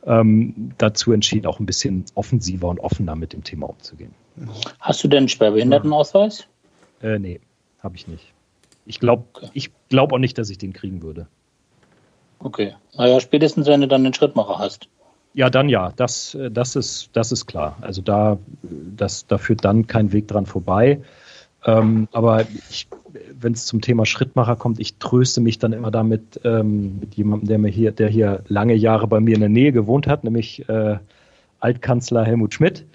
[0.08, 4.14] ähm, dazu entschieden, auch ein bisschen offensiver und offener mit dem Thema umzugehen.
[4.80, 6.48] Hast du denn einen Schwerbehindertenausweis?
[7.02, 7.42] Äh, nee,
[7.84, 8.34] habe ich nicht.
[8.86, 9.70] Ich glaube okay.
[9.90, 11.28] glaub auch nicht, dass ich den kriegen würde.
[12.40, 12.76] Okay.
[12.96, 14.88] Naja, spätestens wenn du dann den Schrittmacher hast.
[15.34, 17.78] Ja, dann ja, das, das, ist, das ist klar.
[17.82, 21.02] Also da, das, da führt dann kein Weg dran vorbei.
[21.66, 22.46] Ähm, aber
[23.40, 27.48] wenn es zum Thema Schrittmacher kommt, ich tröste mich dann immer damit ähm, mit jemandem,
[27.48, 30.68] der mir hier, der hier lange Jahre bei mir in der Nähe gewohnt hat, nämlich
[30.70, 30.98] äh,
[31.60, 32.86] Altkanzler Helmut Schmidt.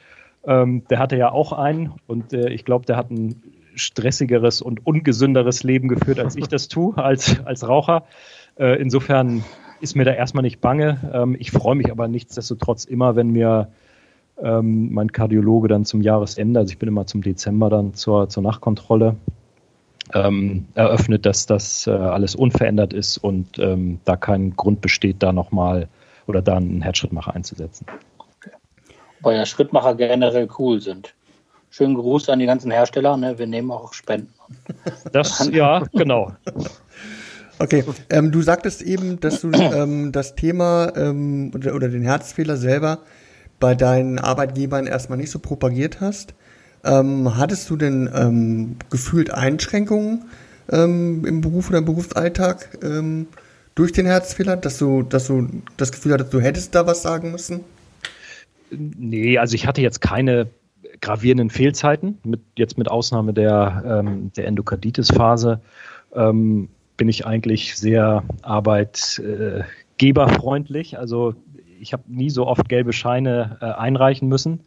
[0.44, 3.42] Ähm, der hatte ja auch einen und äh, ich glaube, der hat ein
[3.74, 8.04] stressigeres und ungesünderes Leben geführt, als ich das tue, als, als Raucher.
[8.58, 9.44] Äh, insofern
[9.80, 10.98] ist mir da erstmal nicht bange.
[11.12, 13.68] Ähm, ich freue mich aber nichtsdestotrotz immer, wenn mir
[14.42, 18.42] ähm, mein Kardiologe dann zum Jahresende, also ich bin immer zum Dezember dann zur, zur
[18.42, 19.16] Nachkontrolle,
[20.14, 25.32] ähm, eröffnet, dass das äh, alles unverändert ist und ähm, da kein Grund besteht, da
[25.32, 25.88] nochmal
[26.26, 27.86] oder da einen Herzschrittmacher einzusetzen.
[28.18, 28.54] Okay.
[29.20, 31.14] Weil ja Schrittmacher generell cool sind.
[31.70, 33.38] Schönen Gruß an die ganzen Hersteller, ne?
[33.38, 34.34] wir nehmen auch Spenden.
[35.12, 36.32] Das, ja, genau.
[37.58, 42.56] Okay, ähm, du sagtest eben, dass du ähm, das Thema ähm, oder, oder, den Herzfehler
[42.56, 42.98] selber
[43.60, 46.34] bei deinen Arbeitgebern erstmal nicht so propagiert hast.
[46.84, 50.24] Ähm, hattest du denn ähm, gefühlt Einschränkungen
[50.70, 52.78] ähm, im Beruf oder im Berufsalltag
[53.74, 57.30] durch den Herzfehler, dass du, dass du das Gefühl hattest, du hättest da was sagen
[57.30, 57.60] müssen?
[58.70, 60.48] Nee, also ich hatte jetzt keine
[61.00, 64.02] gravierenden Fehlzeiten, mit, jetzt mit Ausnahme der,
[64.36, 65.60] der Endokarditis-Phase.
[66.14, 70.98] Ähm, bin ich eigentlich sehr arbeitgeberfreundlich.
[70.98, 71.34] Also
[71.80, 74.60] ich habe nie so oft gelbe Scheine äh, einreichen müssen.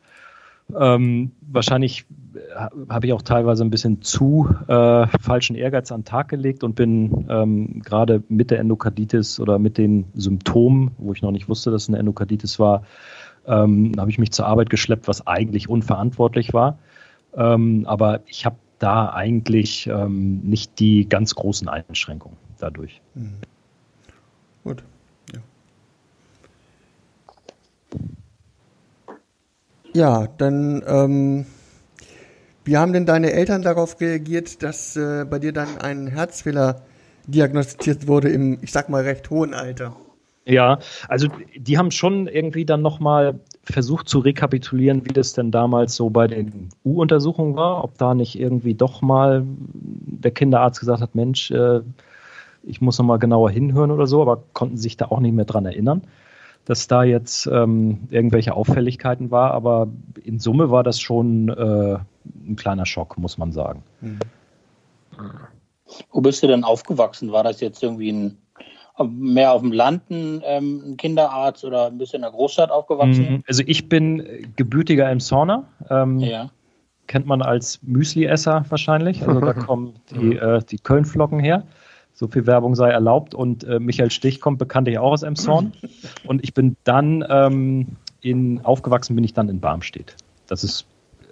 [0.74, 6.06] Ähm, wahrscheinlich äh, habe ich auch teilweise ein bisschen zu äh, falschen Ehrgeiz an den
[6.06, 11.22] Tag gelegt und bin ähm, gerade mit der Endokarditis oder mit den Symptomen, wo ich
[11.22, 12.84] noch nicht wusste, dass es eine Endokarditis war,
[13.46, 16.80] ähm, habe ich mich zur Arbeit geschleppt, was eigentlich unverantwortlich war.
[17.36, 23.02] Ähm, aber ich habe da eigentlich ähm, nicht die ganz großen Einschränkungen dadurch.
[23.14, 23.36] Mhm.
[24.64, 24.84] Gut.
[29.96, 31.46] Ja, dann, ähm,
[32.66, 36.82] wie haben denn deine Eltern darauf reagiert, dass äh, bei dir dann ein Herzfehler
[37.28, 39.96] diagnostiziert wurde im, ich sag mal, recht hohen Alter?
[40.46, 45.96] Ja, also die haben schon irgendwie dann nochmal versucht zu rekapitulieren, wie das denn damals
[45.96, 51.16] so bei den U-Untersuchungen war, ob da nicht irgendwie doch mal der Kinderarzt gesagt hat,
[51.16, 51.80] Mensch, äh,
[52.64, 55.66] ich muss nochmal genauer hinhören oder so, aber konnten sich da auch nicht mehr dran
[55.66, 56.04] erinnern,
[56.66, 59.52] dass da jetzt ähm, irgendwelche Auffälligkeiten war.
[59.52, 59.88] Aber
[60.24, 61.98] in Summe war das schon äh,
[62.48, 63.84] ein kleiner Schock, muss man sagen.
[64.02, 64.20] Mhm.
[66.12, 67.32] Wo bist du denn aufgewachsen?
[67.32, 68.38] War das jetzt irgendwie ein
[69.04, 73.30] mehr auf dem Land ein, ähm, Kinderarzt oder ein bisschen in der Großstadt aufgewachsen?
[73.30, 73.44] Mhm.
[73.48, 75.66] Also ich bin gebürtiger Emshorner.
[75.90, 76.50] Ähm, ja.
[77.08, 79.28] Kennt man als Müsli-Esser wahrscheinlich.
[79.28, 81.64] Also da kommen die, äh, die Köln-Flocken her.
[82.18, 83.36] So viel Werbung sei erlaubt.
[83.36, 85.74] Und äh, Michael Stich kommt bekanntlich auch aus Emshorn.
[86.26, 90.16] Und ich bin dann ähm, in, aufgewachsen bin ich dann in Barmstedt.
[90.48, 90.86] Das ist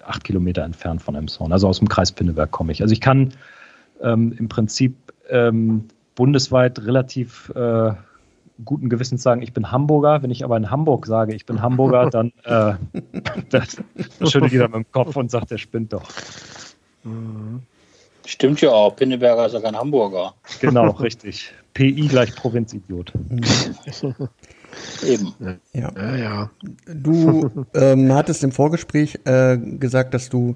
[0.05, 1.53] acht Kilometer entfernt von Emshorn.
[1.53, 2.81] Also aus dem Kreis Pinneberg komme ich.
[2.81, 3.33] Also ich kann
[4.01, 4.95] ähm, im Prinzip
[5.29, 7.93] ähm, bundesweit relativ äh,
[8.65, 10.21] guten Gewissens sagen, ich bin Hamburger.
[10.21, 12.73] Wenn ich aber in Hamburg sage, ich bin Hamburger, dann äh,
[13.49, 13.81] das,
[14.19, 16.09] das schüttelt jeder mit dem Kopf und sagt, der spinnt doch.
[18.25, 18.95] Stimmt ja auch.
[18.95, 20.33] Pinneberger ist ja kein Hamburger.
[20.61, 21.53] Genau, richtig.
[21.73, 23.13] PI gleich Provinzidiot.
[25.05, 25.33] Eben.
[25.73, 25.91] Ja.
[25.95, 26.51] ja, ja.
[26.85, 30.55] Du ähm, hattest im Vorgespräch äh, gesagt, dass du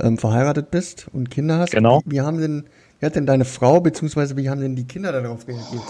[0.00, 1.72] ähm, verheiratet bist und Kinder hast.
[1.72, 2.02] Genau.
[2.04, 2.64] Wie, haben denn
[3.00, 5.82] wie hat denn deine Frau, beziehungsweise wie haben denn die Kinder darauf reagiert?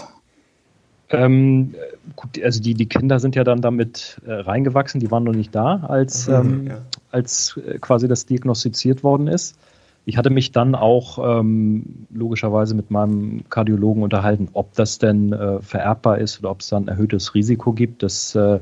[1.09, 1.75] Ähm,
[2.15, 5.53] gut, also die, die Kinder sind ja dann damit äh, reingewachsen, die waren noch nicht
[5.53, 6.77] da, als, mhm, ähm, ja.
[7.11, 9.55] als äh, quasi das diagnostiziert worden ist.
[10.05, 15.61] Ich hatte mich dann auch ähm, logischerweise mit meinem Kardiologen unterhalten, ob das denn äh,
[15.61, 18.03] vererbbar ist oder ob es dann erhöhtes Risiko gibt.
[18.03, 18.59] Das, äh,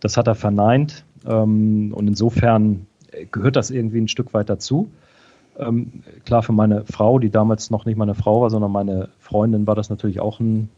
[0.00, 1.04] das hat er verneint.
[1.26, 2.86] Ähm, und insofern
[3.30, 4.90] gehört das irgendwie ein Stück weit dazu.
[5.58, 9.66] Ähm, klar, für meine Frau, die damals noch nicht meine Frau war, sondern meine Freundin,
[9.66, 10.68] war das natürlich auch ein,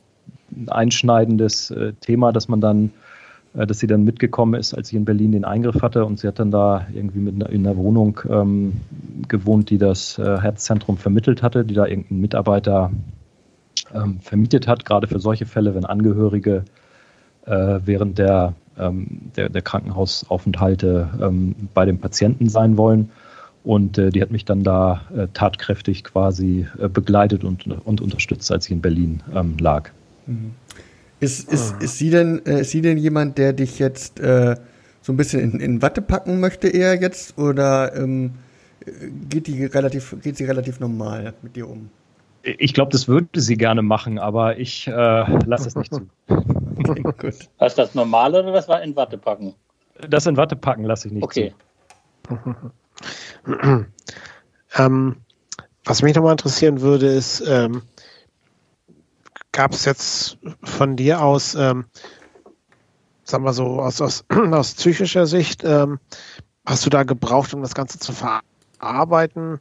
[0.52, 2.92] ein einschneidendes äh, Thema, dass man dann,
[3.66, 6.38] dass sie dann mitgekommen ist, als ich in Berlin den Eingriff hatte und sie hat
[6.38, 8.74] dann da irgendwie mit in einer Wohnung ähm,
[9.26, 12.92] gewohnt, die das äh, Herzzentrum vermittelt hatte, die da irgendein Mitarbeiter
[13.94, 16.64] ähm, vermietet hat, gerade für solche Fälle, wenn Angehörige
[17.46, 23.10] äh, während der, ähm, der, der Krankenhausaufenthalte ähm, bei dem Patienten sein wollen.
[23.64, 28.50] Und äh, die hat mich dann da äh, tatkräftig quasi äh, begleitet und, und unterstützt,
[28.52, 29.90] als ich in Berlin ähm, lag.
[30.26, 30.52] Mhm.
[31.20, 31.78] Ist, ist, ah.
[31.82, 34.56] ist, sie denn, äh, ist sie denn jemand, der dich jetzt äh,
[35.02, 37.38] so ein bisschen in, in Watte packen möchte eher jetzt?
[37.38, 38.34] Oder ähm,
[39.28, 41.90] geht, die relativ, geht sie relativ normal mit dir um?
[42.42, 46.08] Ich glaube, das würde sie gerne machen, aber ich äh, lasse es nicht zu.
[46.28, 47.34] okay, gut.
[47.58, 49.54] Was das normale oder das war in Watte packen?
[50.08, 51.52] Das in Watte packen lasse ich nicht okay.
[52.28, 52.36] zu.
[54.76, 55.16] ähm,
[55.84, 57.82] was mich nochmal interessieren würde, ist, ähm,
[59.58, 61.86] gab es jetzt von dir aus, ähm,
[63.24, 65.98] sagen wir so, aus, aus, aus psychischer Sicht, ähm,
[66.64, 69.58] hast du da gebraucht, um das Ganze zu verarbeiten?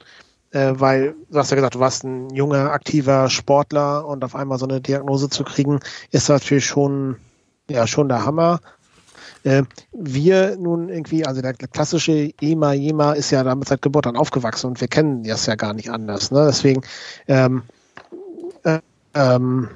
[0.51, 4.59] Äh, weil du hast ja gesagt, du warst ein junger, aktiver Sportler und auf einmal
[4.59, 5.79] so eine Diagnose zu kriegen,
[6.11, 7.15] ist natürlich schon,
[7.67, 8.59] ja, schon der Hammer.
[9.43, 14.15] Äh, wir nun irgendwie, also der klassische EMA, JEMA ist ja damit seit Geburt an
[14.15, 16.29] aufgewachsen und wir kennen das ja gar nicht anders.
[16.29, 16.45] Ne?
[16.45, 16.83] Deswegen,
[17.27, 17.63] ähm,
[18.61, 18.79] äh,
[19.15, 19.69] ähm,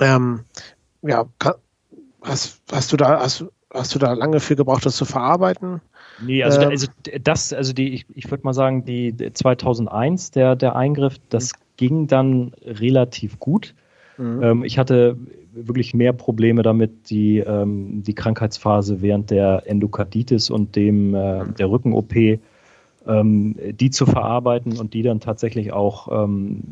[0.00, 0.40] ähm,
[1.02, 1.26] ja,
[2.22, 5.80] hast, hast du da, hast, hast du da lange für gebraucht, das zu verarbeiten?
[6.24, 6.86] Nee, also, ähm, also
[7.22, 11.58] das, also die, ich, ich würde mal sagen, die 2001, der, der Eingriff, das mhm.
[11.76, 13.74] ging dann relativ gut.
[14.18, 14.42] Mhm.
[14.42, 15.16] Ähm, ich hatte
[15.54, 21.54] wirklich mehr Probleme damit, die, ähm, die Krankheitsphase während der Endokarditis und dem äh, mhm.
[21.54, 22.14] der Rücken-OP,
[23.06, 26.62] ähm, die zu verarbeiten und die dann tatsächlich auch ähm,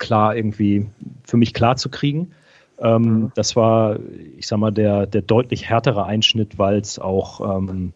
[0.00, 0.88] klar irgendwie
[1.22, 2.32] für mich klar zu kriegen.
[2.78, 3.32] Ähm, mhm.
[3.36, 3.98] Das war,
[4.36, 7.92] ich sag mal, der, der deutlich härtere Einschnitt, weil es auch ähm,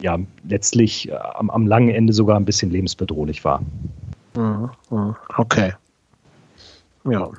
[0.00, 3.62] ja, letztlich äh, am, am, langen Ende sogar ein bisschen lebensbedrohlich war.
[4.36, 4.70] Mhm.
[4.90, 5.16] Mhm.
[5.38, 5.72] Okay.
[7.04, 7.30] Ja.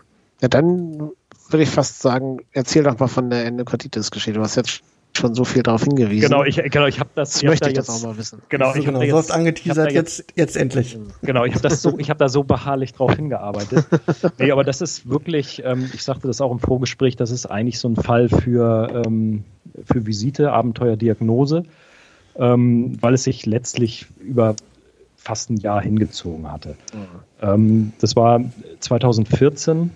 [0.41, 1.11] Ja, dann
[1.49, 4.37] würde ich fast sagen, erzähl doch mal von der Endokarditis-Geschichte.
[4.37, 4.81] Du hast jetzt
[5.17, 6.29] schon so viel darauf hingewiesen.
[6.29, 7.31] Genau, ich, genau, ich habe das.
[7.31, 8.41] das ich möchte da ich jetzt, das auch mal wissen.
[8.49, 10.97] Genau, ich genau, du hast angeteasert, jetzt, jetzt, jetzt endlich.
[11.21, 13.85] Genau, ich habe das so, ich habe da so beharrlich drauf hingearbeitet.
[14.39, 17.79] nee, aber das ist wirklich, ähm, ich sagte das auch im Vorgespräch, das ist eigentlich
[17.79, 19.43] so ein Fall für, ähm,
[19.85, 21.63] für Visite, Abenteuerdiagnose,
[22.37, 24.55] ähm, weil es sich letztlich über
[25.15, 26.77] fast ein Jahr hingezogen hatte.
[26.93, 27.07] Mhm.
[27.41, 28.41] Ähm, das war
[28.79, 29.91] 2014,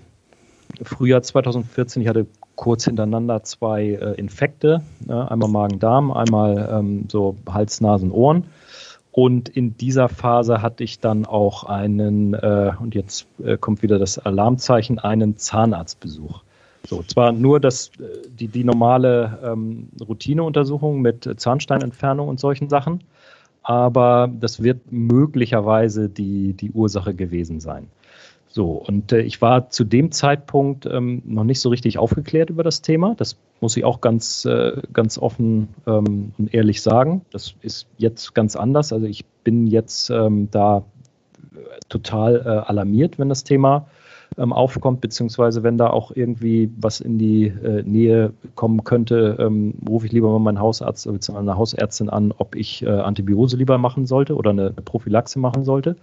[0.83, 2.01] Frühjahr 2014.
[2.01, 2.25] Ich hatte
[2.61, 8.43] kurz hintereinander zwei äh, Infekte, äh, einmal Magen-Darm, einmal ähm, so Hals, Nasen, Ohren.
[9.11, 13.97] Und in dieser Phase hatte ich dann auch einen, äh, und jetzt äh, kommt wieder
[13.97, 16.43] das Alarmzeichen, einen Zahnarztbesuch.
[16.87, 23.03] So, zwar nur das, äh, die, die normale ähm, Routineuntersuchung mit Zahnsteinentfernung und solchen Sachen,
[23.63, 27.87] aber das wird möglicherweise die, die Ursache gewesen sein.
[28.53, 32.63] So, und äh, ich war zu dem Zeitpunkt ähm, noch nicht so richtig aufgeklärt über
[32.63, 33.15] das Thema.
[33.15, 37.21] Das muss ich auch ganz, äh, ganz offen ähm, und ehrlich sagen.
[37.31, 38.91] Das ist jetzt ganz anders.
[38.91, 40.79] Also ich bin jetzt ähm, da
[41.53, 43.87] äh, total äh, alarmiert, wenn das Thema
[44.37, 49.73] ähm, aufkommt, beziehungsweise wenn da auch irgendwie was in die äh, Nähe kommen könnte, ähm,
[49.87, 51.37] rufe ich lieber mal meinen Hausarzt bzw.
[51.37, 55.65] eine Hausärztin an, ob ich äh, Antibiose lieber machen sollte oder eine, eine Prophylaxe machen
[55.65, 55.97] sollte.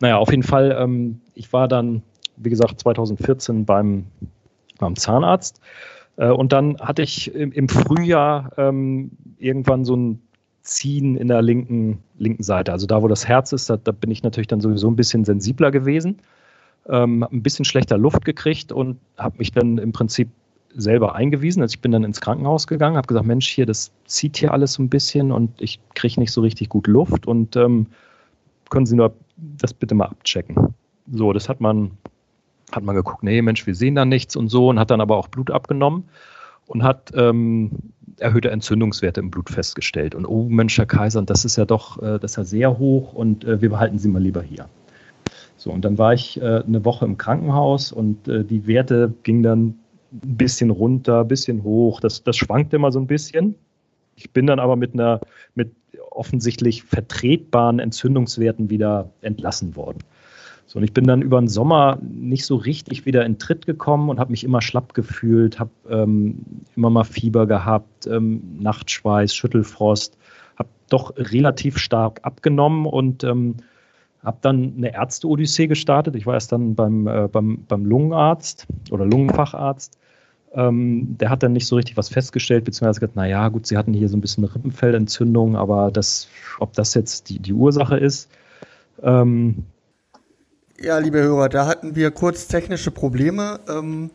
[0.00, 2.02] Naja, auf jeden Fall, ähm, ich war dann,
[2.36, 4.06] wie gesagt, 2014 beim,
[4.78, 5.60] beim Zahnarzt.
[6.16, 10.22] Äh, und dann hatte ich im, im Frühjahr ähm, irgendwann so ein
[10.62, 12.72] Ziehen in der linken, linken Seite.
[12.72, 15.24] Also da, wo das Herz ist, da, da bin ich natürlich dann sowieso ein bisschen
[15.24, 16.20] sensibler gewesen.
[16.88, 20.28] Ähm, ein bisschen schlechter Luft gekriegt und habe mich dann im Prinzip
[20.74, 21.62] selber eingewiesen.
[21.62, 24.74] Also ich bin dann ins Krankenhaus gegangen, habe gesagt, Mensch, hier, das zieht hier alles
[24.74, 27.86] so ein bisschen und ich kriege nicht so richtig gut Luft und ähm,
[28.70, 30.74] können Sie nur das bitte mal abchecken.
[31.12, 31.92] So, das hat man,
[32.72, 35.16] hat man geguckt, nee, Mensch, wir sehen da nichts und so und hat dann aber
[35.16, 36.04] auch Blut abgenommen
[36.66, 37.70] und hat ähm,
[38.18, 40.14] erhöhte Entzündungswerte im Blut festgestellt.
[40.14, 43.12] Und oh Mensch, Herr Kaiser, das ist ja doch, äh, das ist ja sehr hoch
[43.12, 44.66] und äh, wir behalten Sie mal lieber hier.
[45.60, 49.42] So, und dann war ich äh, eine Woche im Krankenhaus und äh, die Werte gingen
[49.42, 49.60] dann
[50.10, 52.00] ein bisschen runter, ein bisschen hoch.
[52.00, 53.56] Das, das schwankte immer so ein bisschen.
[54.16, 55.20] Ich bin dann aber mit einer,
[55.54, 55.72] mit
[56.12, 59.98] offensichtlich vertretbaren Entzündungswerten wieder entlassen worden.
[60.64, 64.08] So, und ich bin dann über den Sommer nicht so richtig wieder in Tritt gekommen
[64.08, 66.38] und habe mich immer schlapp gefühlt, habe ähm,
[66.74, 70.16] immer mal Fieber gehabt, ähm, Nachtschweiß, Schüttelfrost,
[70.56, 73.56] habe doch relativ stark abgenommen und ähm,
[74.22, 76.14] habe dann eine Ärzte-Odyssee gestartet.
[76.16, 79.98] Ich war erst dann beim, äh, beim, beim Lungenarzt oder Lungenfacharzt
[80.52, 83.94] ähm, der hat dann nicht so richtig was festgestellt, beziehungsweise gesagt, naja, gut, sie hatten
[83.94, 88.28] hier so ein bisschen eine Rippenfellentzündung, aber das, ob das jetzt die, die Ursache ist.
[89.02, 89.64] Ähm,
[90.80, 94.10] ja, liebe Hörer, da hatten wir kurz technische Probleme, ähm,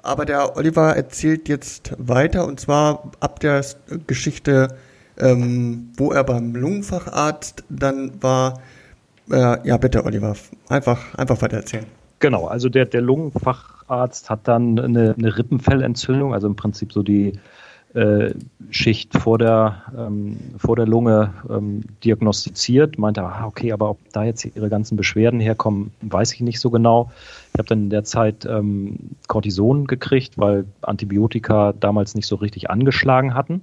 [0.00, 3.62] aber der Oliver erzählt jetzt weiter und zwar ab der
[4.06, 4.68] Geschichte
[5.20, 8.60] ähm, wo er beim Lungenfacharzt dann war.
[9.30, 10.34] Äh, ja, bitte, Oliver,
[10.68, 11.86] einfach, einfach weiter erzählen.
[12.20, 17.38] Genau, also der, der Lungenfacharzt hat dann eine, eine Rippenfellentzündung, also im Prinzip so die
[17.94, 18.34] äh,
[18.70, 24.24] Schicht vor der, ähm, vor der Lunge ähm, diagnostiziert, meinte, ah, okay, aber ob da
[24.24, 27.10] jetzt ihre ganzen Beschwerden herkommen, weiß ich nicht so genau.
[27.52, 28.98] Ich habe dann in der Zeit ähm,
[29.86, 33.62] gekriegt, weil Antibiotika damals nicht so richtig angeschlagen hatten.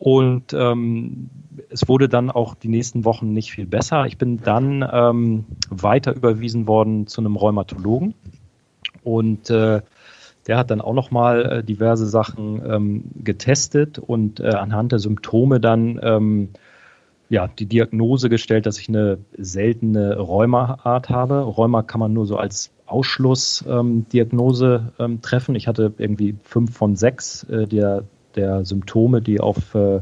[0.00, 1.28] Und ähm,
[1.68, 4.06] es wurde dann auch die nächsten Wochen nicht viel besser.
[4.06, 8.14] Ich bin dann ähm, weiter überwiesen worden zu einem Rheumatologen.
[9.04, 9.82] Und äh,
[10.46, 15.60] der hat dann auch nochmal äh, diverse Sachen ähm, getestet und äh, anhand der Symptome
[15.60, 16.48] dann ähm,
[17.28, 21.40] ja, die Diagnose gestellt, dass ich eine seltene Rheumaart habe.
[21.40, 25.54] Rheuma kann man nur so als Ausschlussdiagnose ähm, ähm, treffen.
[25.56, 28.04] Ich hatte irgendwie fünf von sechs äh, der
[28.36, 30.00] der Symptome, die auf äh,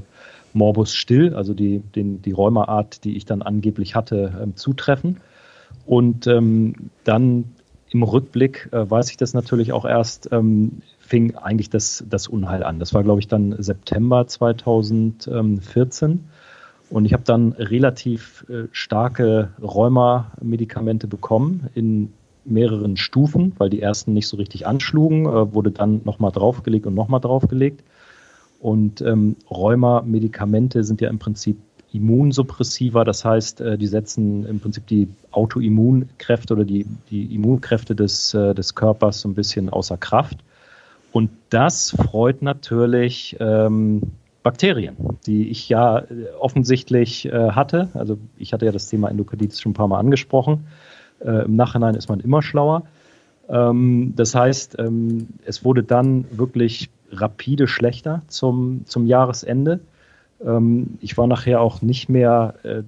[0.52, 5.20] Morbus Still, also die, den, die Rheumaart, die ich dann angeblich hatte, ähm, zutreffen.
[5.86, 7.44] Und ähm, dann
[7.90, 12.62] im Rückblick äh, weiß ich das natürlich auch erst, ähm, fing eigentlich das, das Unheil
[12.62, 12.78] an.
[12.78, 16.24] Das war, glaube ich, dann September 2014.
[16.90, 22.12] Und ich habe dann relativ äh, starke Rheuma-Medikamente bekommen in
[22.44, 26.94] mehreren Stufen, weil die ersten nicht so richtig anschlugen, äh, wurde dann nochmal draufgelegt und
[26.94, 27.82] nochmal draufgelegt.
[28.61, 31.59] Und ähm, Rheuma-Medikamente sind ja im Prinzip
[31.92, 38.34] Immunsuppressiva, das heißt, äh, die setzen im Prinzip die Autoimmunkräfte oder die, die Immunkräfte des,
[38.34, 40.38] äh, des Körpers so ein bisschen außer Kraft.
[41.12, 44.02] Und das freut natürlich ähm,
[44.42, 44.96] Bakterien,
[45.26, 47.88] die ich ja äh, offensichtlich äh, hatte.
[47.94, 50.66] Also ich hatte ja das Thema Endokarditis schon ein paar Mal angesprochen.
[51.20, 52.84] Äh, Im Nachhinein ist man immer schlauer.
[53.48, 59.80] Ähm, das heißt, ähm, es wurde dann wirklich rapide schlechter zum, zum Jahresende.
[60.44, 62.82] Ähm, ich war nachher auch nicht mehr äh,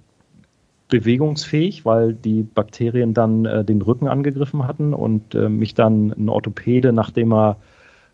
[0.89, 6.29] bewegungsfähig, weil die Bakterien dann äh, den Rücken angegriffen hatten und äh, mich dann ein
[6.29, 7.57] Orthopäde, nachdem er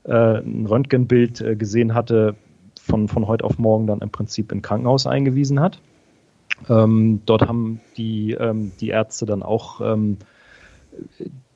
[0.05, 2.37] äh, ein Röntgenbild äh, gesehen hatte,
[2.81, 5.81] von, von heute auf morgen dann im Prinzip in Krankenhaus eingewiesen hat.
[6.69, 10.19] Ähm, dort haben die, ähm, die Ärzte dann auch ähm,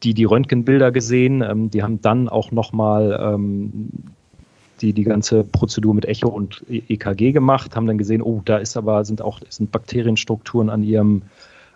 [0.03, 1.43] die, die Röntgenbilder gesehen.
[1.43, 3.91] Ähm, die haben dann auch nochmal ähm,
[4.81, 8.77] die die ganze Prozedur mit Echo und EKG gemacht, haben dann gesehen, oh, da ist
[8.77, 11.23] aber sind auch sind Bakterienstrukturen an ihrem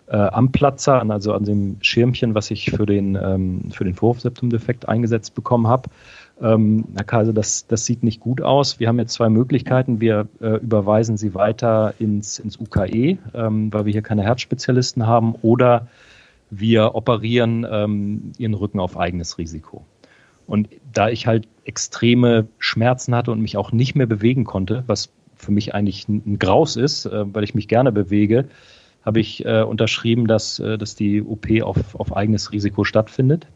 [0.07, 5.35] äh, Amplatzer, also an dem Schirmchen, was ich für den ähm, für den Vorhoffseptumdefekt eingesetzt
[5.35, 5.89] bekommen habe.
[6.41, 8.79] Ähm, Herr Kaiser, das, das sieht nicht gut aus.
[8.79, 10.01] Wir haben jetzt zwei Möglichkeiten.
[10.01, 15.35] Wir äh, überweisen Sie weiter ins, ins UKE, ähm, weil wir hier keine Herzspezialisten haben,
[15.41, 15.87] oder
[16.49, 19.85] wir operieren ähm, Ihren Rücken auf eigenes Risiko.
[20.47, 25.09] Und da ich halt extreme Schmerzen hatte und mich auch nicht mehr bewegen konnte, was
[25.35, 28.45] für mich eigentlich ein Graus ist, äh, weil ich mich gerne bewege,
[29.03, 33.47] habe ich äh, unterschrieben, dass, äh, dass die OP auf, auf eigenes Risiko stattfindet.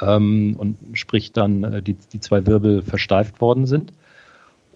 [0.00, 3.92] Ähm, und sprich dann äh, die, die zwei Wirbel versteift worden sind.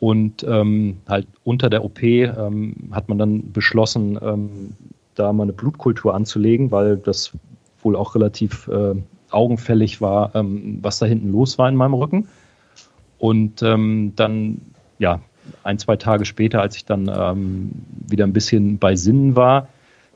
[0.00, 4.72] Und ähm, halt unter der OP ähm, hat man dann beschlossen, ähm,
[5.14, 7.32] da mal eine Blutkultur anzulegen, weil das
[7.82, 8.94] wohl auch relativ äh,
[9.34, 12.28] augenfällig war, ähm, was da hinten los war in meinem Rücken.
[13.18, 14.60] Und ähm, dann,
[14.98, 15.20] ja,
[15.62, 17.70] ein, zwei Tage später, als ich dann ähm,
[18.08, 19.68] wieder ein bisschen bei Sinnen war,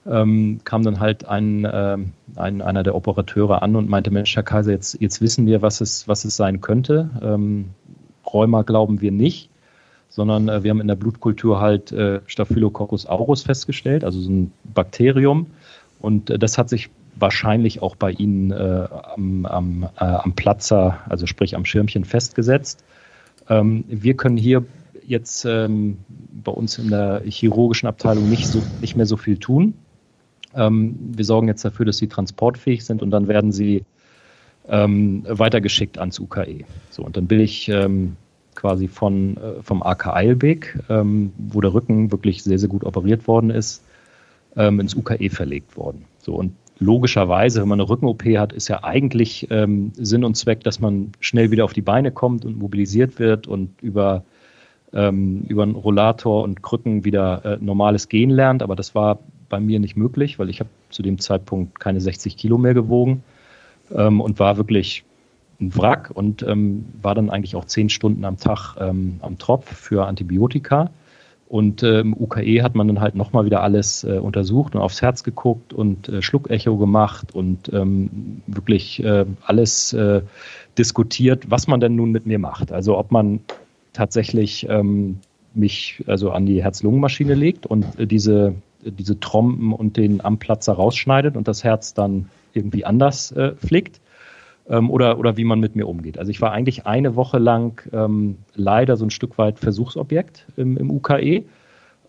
[0.06, 1.98] ähm, kam dann halt ein, äh,
[2.36, 5.80] ein, einer der Operateure an und meinte, Mensch, Herr Kaiser, jetzt, jetzt wissen wir, was
[5.80, 7.10] es, was es sein könnte.
[7.22, 7.70] Ähm,
[8.32, 9.50] Rheuma glauben wir nicht,
[10.08, 14.52] sondern äh, wir haben in der Blutkultur halt äh, Staphylococcus aureus festgestellt, also so ein
[14.64, 15.46] Bakterium.
[16.00, 20.98] Und äh, das hat sich wahrscheinlich auch bei Ihnen äh, am, am, äh, am Platzer,
[21.08, 22.84] also sprich am Schirmchen festgesetzt.
[23.48, 24.64] Ähm, wir können hier
[25.06, 29.74] jetzt ähm, bei uns in der chirurgischen Abteilung nicht, so, nicht mehr so viel tun.
[30.54, 33.84] Ähm, wir sorgen jetzt dafür, dass sie transportfähig sind und dann werden sie
[34.68, 36.64] ähm, weitergeschickt ans UKE.
[36.90, 38.16] So, und dann bin ich ähm,
[38.54, 43.26] quasi von, äh, vom AK Eilbeck, ähm, wo der Rücken wirklich sehr, sehr gut operiert
[43.26, 43.84] worden ist,
[44.56, 46.06] ins UKE verlegt worden.
[46.18, 50.62] So, und logischerweise, wenn man eine Rücken-OP hat, ist ja eigentlich ähm, Sinn und Zweck,
[50.64, 54.24] dass man schnell wieder auf die Beine kommt und mobilisiert wird und über,
[54.92, 58.62] ähm, über einen Rollator und Krücken wieder äh, normales Gehen lernt.
[58.62, 59.18] Aber das war
[59.48, 63.22] bei mir nicht möglich, weil ich habe zu dem Zeitpunkt keine 60 Kilo mehr gewogen
[63.94, 65.04] ähm, und war wirklich
[65.60, 69.66] ein Wrack und ähm, war dann eigentlich auch zehn Stunden am Tag ähm, am Tropf
[69.74, 70.90] für Antibiotika.
[71.48, 75.00] Und äh, im UKE hat man dann halt nochmal wieder alles äh, untersucht und aufs
[75.00, 80.20] Herz geguckt und äh, Schluckecho gemacht und ähm, wirklich äh, alles äh,
[80.76, 82.70] diskutiert, was man denn nun mit mir macht.
[82.70, 83.40] Also ob man
[83.94, 85.20] tatsächlich ähm,
[85.54, 91.34] mich also an die Herz-Lungen-Maschine legt und äh, diese, diese Trompen und den Amplatzer rausschneidet
[91.34, 94.00] und das Herz dann irgendwie anders flickt
[94.68, 96.18] ähm, oder, oder wie man mit mir umgeht.
[96.18, 100.76] Also ich war eigentlich eine Woche lang ähm, leider so ein Stück weit Versuchsobjekt im,
[100.76, 101.44] im UKE.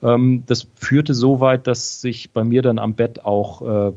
[0.02, 3.94] Ähm, das führte so weit, dass sich bei mir dann am Bett auch äh,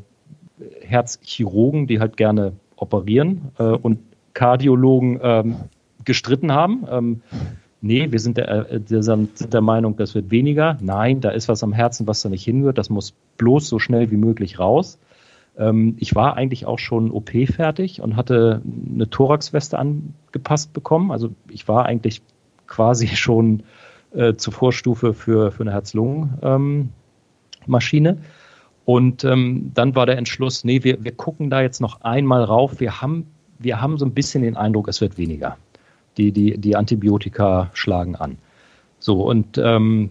[0.80, 3.98] Herzchirurgen, die halt gerne operieren äh, und
[4.34, 5.56] Kardiologen ähm,
[6.04, 6.84] gestritten haben.
[6.90, 7.22] Ähm,
[7.80, 10.78] nee, wir sind der, äh, sind der Meinung, das wird weniger.
[10.80, 12.78] Nein, da ist was am Herzen, was da nicht hinhört.
[12.78, 14.98] Das muss bloß so schnell wie möglich raus.
[15.58, 18.62] Ähm, ich war eigentlich auch schon OP fertig und hatte
[18.94, 21.10] eine Thoraxweste angepasst bekommen.
[21.10, 22.22] Also ich war eigentlich
[22.66, 23.62] quasi schon
[24.14, 28.10] äh, zur Vorstufe für, für eine Herz-Lungen-Maschine.
[28.10, 28.18] Ähm,
[28.84, 32.80] und ähm, dann war der Entschluss, nee, wir, wir gucken da jetzt noch einmal rauf.
[32.80, 33.28] Wir haben,
[33.58, 35.56] wir haben so ein bisschen den Eindruck, es wird weniger.
[36.16, 38.38] Die, die, die Antibiotika schlagen an.
[38.98, 40.10] So, und ähm,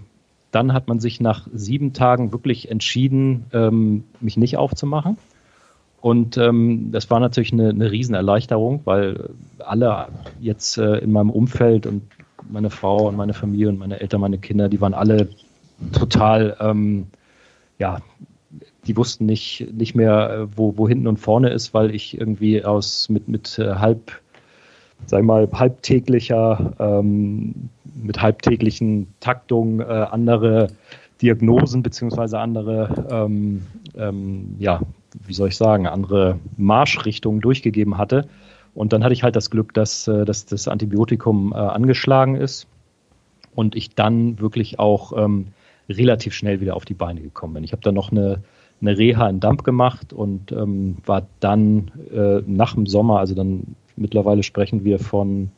[0.52, 5.18] dann hat man sich nach sieben Tagen wirklich entschieden, ähm, mich nicht aufzumachen.
[6.02, 9.30] Und ähm, das war natürlich eine, eine Riesenerleichterung, weil
[9.60, 10.08] alle
[10.40, 12.02] jetzt äh, in meinem Umfeld und
[12.50, 15.30] meine Frau und meine Familie und meine Eltern, meine Kinder, die waren alle
[15.94, 17.06] total, ähm,
[17.78, 18.00] ja,
[18.88, 22.66] die wussten nicht, nicht mehr, äh, wo, wo hinten und vorne ist, weil ich irgendwie
[22.66, 24.12] aus mit, mit äh, halb,
[25.06, 30.68] sag mal, halbtäglicher, ähm, mit halbtäglichen Taktungen äh, andere
[31.22, 34.82] Diagnosen beziehungsweise andere ähm, ähm, ja,
[35.32, 38.28] wie soll ich sagen, andere Marschrichtungen durchgegeben hatte.
[38.76, 42.68] Und dann hatte ich halt das Glück, dass, äh, dass das Antibiotikum äh, angeschlagen ist
[43.56, 45.48] und ich dann wirklich auch ähm,
[45.90, 47.64] relativ schnell wieder auf die Beine gekommen bin.
[47.64, 48.44] Ich habe dann noch eine,
[48.82, 53.78] eine Reha in Damp gemacht und ähm, war dann äh, nach dem Sommer, also dann
[53.96, 55.50] mittlerweile sprechen wir von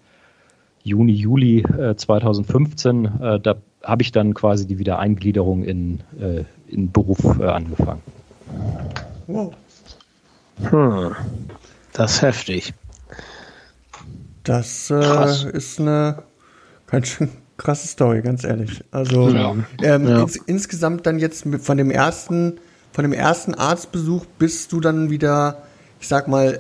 [0.84, 6.92] Juni, Juli äh, 2015, äh, da habe ich dann quasi die Wiedereingliederung in, äh, in
[6.92, 8.02] Beruf angefangen.
[9.26, 9.54] Wow.
[10.62, 11.16] Hm.
[11.94, 12.74] Das ist heftig.
[14.44, 16.24] Das äh, ist eine
[16.88, 18.84] ganz schön krasse Story, ganz ehrlich.
[18.92, 19.56] Also ja.
[19.82, 20.22] Ähm, ja.
[20.22, 22.60] Ins, insgesamt dann jetzt mit, von dem ersten,
[22.92, 25.64] von dem ersten Arztbesuch bis du dann wieder,
[26.02, 26.60] ich sag mal,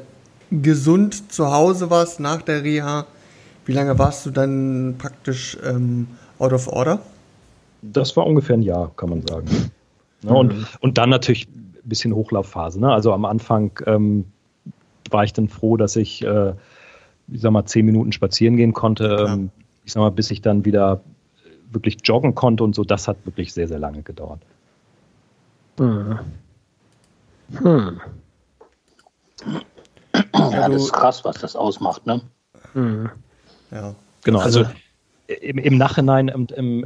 [0.49, 3.05] gesund zu Hause warst nach der Reha.
[3.65, 6.99] Wie lange warst du dann praktisch ähm, out of order?
[7.81, 9.71] Das war ungefähr ein Jahr, kann man sagen.
[10.21, 10.65] Ja, und, mhm.
[10.79, 11.47] und dann natürlich
[11.83, 12.79] bisschen Hochlaufphase.
[12.79, 12.91] Ne?
[12.91, 14.25] Also am Anfang ähm,
[15.09, 16.53] war ich dann froh, dass ich, äh,
[17.27, 19.25] ich sag mal, zehn Minuten spazieren gehen konnte.
[19.27, 19.49] Ähm,
[19.85, 21.01] ich sag mal, bis ich dann wieder
[21.71, 22.83] wirklich joggen konnte und so.
[22.83, 24.41] Das hat wirklich sehr, sehr lange gedauert.
[25.77, 26.19] Hm.
[27.57, 28.01] Hm.
[30.33, 32.21] Ja, das ist krass, was das ausmacht, ne?
[32.73, 33.09] Hm.
[33.71, 33.95] Ja.
[34.23, 34.71] Genau, also, also
[35.41, 36.85] im, im Nachhinein, im, im,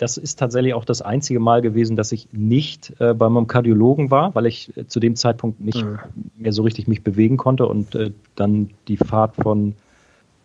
[0.00, 4.10] das ist tatsächlich auch das einzige Mal gewesen, dass ich nicht äh, bei meinem Kardiologen
[4.10, 5.98] war, weil ich äh, zu dem Zeitpunkt nicht mhm.
[6.38, 9.74] mehr so richtig mich bewegen konnte und äh, dann die Fahrt von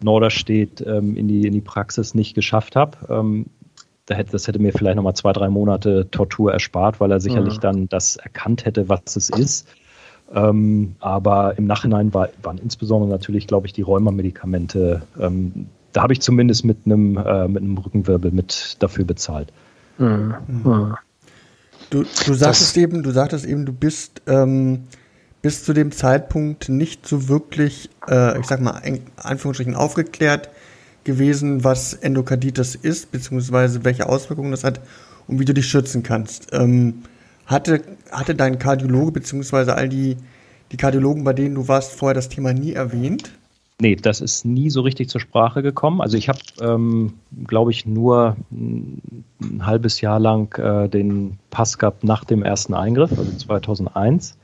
[0.03, 2.97] Norderstedt ähm, in, die, in die Praxis nicht geschafft habe.
[3.09, 3.45] Ähm,
[4.07, 7.55] da hätte, das hätte mir vielleicht nochmal zwei, drei Monate Tortur erspart, weil er sicherlich
[7.55, 7.61] mhm.
[7.61, 9.69] dann das erkannt hätte, was es ist.
[10.33, 16.11] Ähm, aber im Nachhinein war, waren insbesondere natürlich, glaube ich, die Rheumamedikamente ähm, da habe
[16.11, 19.53] ich zumindest mit einem, äh, mit einem Rückenwirbel mit dafür bezahlt.
[19.97, 20.35] Mhm.
[20.47, 20.95] Mhm.
[21.89, 24.83] Du, du sagtest das, eben, du sagtest eben, du bist ähm,
[25.41, 30.49] bis zu dem Zeitpunkt nicht so wirklich, äh, ich sag mal, in Anführungsstrichen aufgeklärt
[31.05, 34.81] gewesen, was Endokarditis ist, beziehungsweise welche Auswirkungen das hat
[35.27, 36.49] und wie du dich schützen kannst.
[36.51, 37.03] Ähm,
[37.45, 37.81] hatte,
[38.11, 40.17] hatte dein Kardiologe, beziehungsweise all die,
[40.73, 43.31] die Kardiologen, bei denen du warst, vorher das Thema nie erwähnt?
[43.81, 45.99] Nee, das ist nie so richtig zur Sprache gekommen.
[45.99, 47.13] Also ich habe, ähm,
[47.45, 49.25] glaube ich, nur ein,
[49.59, 54.37] halbes Jahr lang äh, den Pass gehabt nach dem ersten Eingriff, also 2001.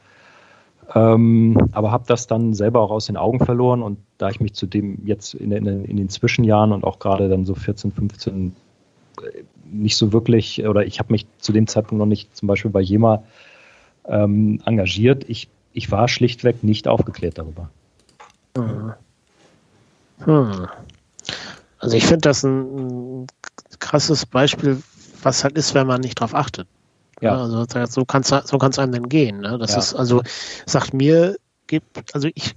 [0.94, 4.54] Ähm, aber habe das dann selber auch aus den Augen verloren und da ich mich
[4.54, 8.54] zudem jetzt in, in, in den Zwischenjahren und auch gerade dann so 14, 15
[9.22, 12.72] äh, nicht so wirklich, oder ich habe mich zu dem Zeitpunkt noch nicht zum Beispiel
[12.72, 13.24] bei JEMA
[14.06, 15.24] ähm, engagiert.
[15.30, 17.70] Ich, ich war schlichtweg nicht aufgeklärt darüber.
[18.58, 18.94] Mhm.
[20.26, 20.68] Hm.
[21.80, 23.28] Also ich finde das ein,
[23.80, 24.82] krasses Beispiel,
[25.24, 26.68] was halt ist, wenn man nicht drauf achtet.
[27.20, 27.38] Ja.
[27.38, 29.42] Also so kann es so kann's einem dann gehen.
[29.42, 29.58] Ne?
[29.60, 29.80] Das ja.
[29.80, 30.24] ist, also
[30.66, 32.56] sagt mir, gibt, also ich,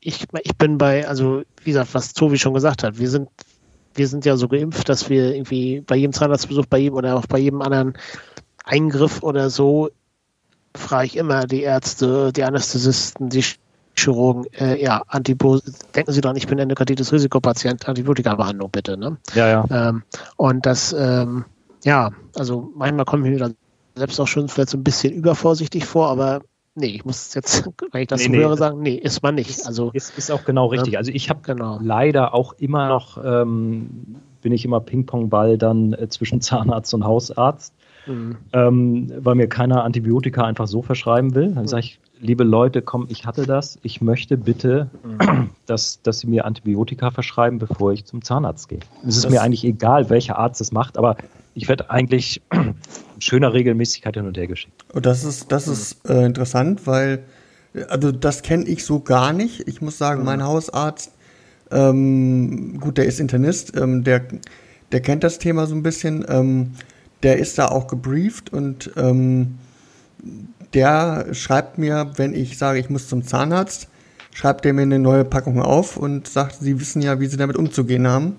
[0.00, 3.28] ich, ich bin bei, also wie gesagt, was Tobi schon gesagt hat, wir sind,
[3.94, 7.26] wir sind ja so geimpft, dass wir irgendwie bei jedem Zahnarztbesuch, bei jedem oder auch
[7.26, 7.94] bei jedem anderen
[8.64, 9.90] Eingriff oder so,
[10.76, 13.44] frage ich immer die Ärzte, die Anästhesisten, die
[13.96, 15.60] Chirurgen, äh, ja, Antibio
[15.94, 18.96] denken Sie doch, ich bin Endokarditis-Risikopatient, Antibiotika-Behandlung bitte.
[18.96, 19.16] Ne?
[19.34, 19.64] Ja, ja.
[19.70, 20.02] Ähm,
[20.36, 21.44] und das, ähm,
[21.84, 23.56] ja, also manchmal komme ich mir dann
[23.94, 26.40] selbst auch schon vielleicht so ein bisschen übervorsichtig vor, aber
[26.74, 29.36] nee, ich muss jetzt, wenn ich das nee, so nee, höre, sagen, nee, ist man
[29.36, 29.50] nicht.
[29.50, 30.98] Ist, also ist, ist auch genau richtig.
[30.98, 31.78] Also ich habe genau.
[31.80, 37.72] leider auch immer noch, ähm, bin ich immer Ping-Pong-Ball dann äh, zwischen Zahnarzt und Hausarzt.
[38.06, 38.36] Mhm.
[38.52, 41.52] Ähm, weil mir keiner Antibiotika einfach so verschreiben will.
[41.52, 41.68] Dann mhm.
[41.68, 43.78] sage ich, liebe Leute, komm, ich hatte das.
[43.82, 45.50] Ich möchte bitte, mhm.
[45.66, 48.80] dass, dass Sie mir Antibiotika verschreiben, bevor ich zum Zahnarzt gehe.
[49.06, 51.16] Es ist das mir eigentlich egal, welcher Arzt es macht, aber
[51.54, 52.74] ich werde eigentlich in
[53.18, 54.84] schöner Regelmäßigkeit hin und her geschickt.
[54.92, 57.24] Und das ist, das ist äh, interessant, weil,
[57.88, 59.68] also das kenne ich so gar nicht.
[59.68, 61.12] Ich muss sagen, mein Hausarzt,
[61.70, 64.22] ähm, gut, der ist Internist, ähm, der,
[64.92, 66.24] der kennt das Thema so ein bisschen.
[66.28, 66.72] Ähm,
[67.24, 69.58] der ist da auch gebrieft und ähm,
[70.74, 73.88] der schreibt mir, wenn ich sage, ich muss zum Zahnarzt,
[74.32, 77.56] schreibt der mir eine neue Packung auf und sagt, sie wissen ja, wie sie damit
[77.56, 78.36] umzugehen haben.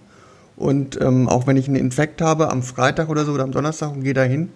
[0.55, 3.91] Und ähm, auch wenn ich einen Infekt habe am Freitag oder so oder am Donnerstag
[3.91, 4.49] und gehe da hin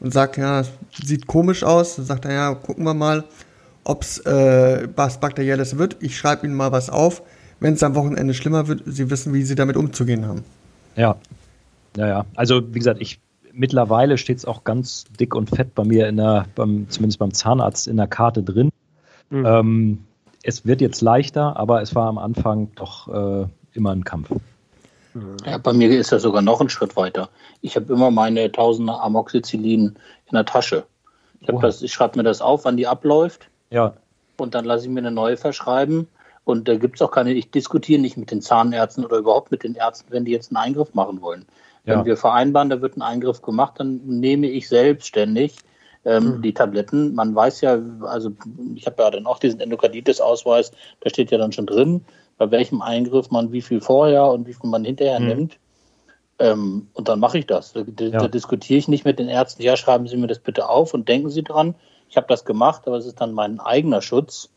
[0.00, 0.62] und sage, ja,
[1.02, 3.24] sieht komisch aus, dann sagt er, ja, gucken wir mal,
[3.82, 5.96] ob es äh, was Bakterielles wird.
[6.00, 7.22] Ich schreibe Ihnen mal was auf.
[7.60, 10.44] Wenn es am Wochenende schlimmer wird, Sie wissen, wie Sie damit umzugehen haben.
[10.96, 11.16] Ja.
[11.96, 12.26] Ja, ja.
[12.34, 13.20] Also, wie gesagt, ich
[13.54, 17.32] mittlerweile steht es auch ganz dick und fett bei mir in der, beim, zumindest beim
[17.32, 18.70] Zahnarzt in der Karte drin.
[19.30, 19.46] Mhm.
[19.46, 20.04] Ähm,
[20.42, 24.30] es wird jetzt leichter, aber es war am Anfang doch äh, immer ein Kampf.
[25.46, 27.28] Ja, bei mir ist das sogar noch ein Schritt weiter.
[27.60, 29.96] Ich habe immer meine Tausender Amoxicillin
[30.26, 30.84] in der Tasche.
[31.40, 33.48] Ich, ich schreibe mir das auf, wann die abläuft.
[33.70, 33.94] Ja.
[34.36, 36.08] Und dann lasse ich mir eine neue verschreiben.
[36.44, 39.62] Und da gibt es auch keine, ich diskutiere nicht mit den Zahnärzten oder überhaupt mit
[39.62, 41.46] den Ärzten, wenn die jetzt einen Eingriff machen wollen.
[41.86, 41.98] Ja.
[41.98, 45.56] Wenn wir vereinbaren, da wird ein Eingriff gemacht, dann nehme ich selbstständig
[46.04, 46.42] ähm, mhm.
[46.42, 47.14] die Tabletten.
[47.14, 48.30] Man weiß ja, also
[48.74, 52.04] ich habe ja dann auch diesen Endokarditis-Ausweis, da steht ja dann schon drin,
[52.38, 55.26] bei welchem Eingriff man wie viel vorher und wie viel man hinterher mhm.
[55.26, 55.58] nimmt.
[56.38, 57.72] Ähm, und dann mache ich das.
[57.72, 58.18] Da, da, ja.
[58.18, 61.08] da, diskutiere ich nicht mit den Ärzten, ja, schreiben Sie mir das bitte auf und
[61.08, 61.74] denken Sie dran.
[62.08, 64.50] Ich habe das gemacht, aber es ist dann mein eigener Schutz.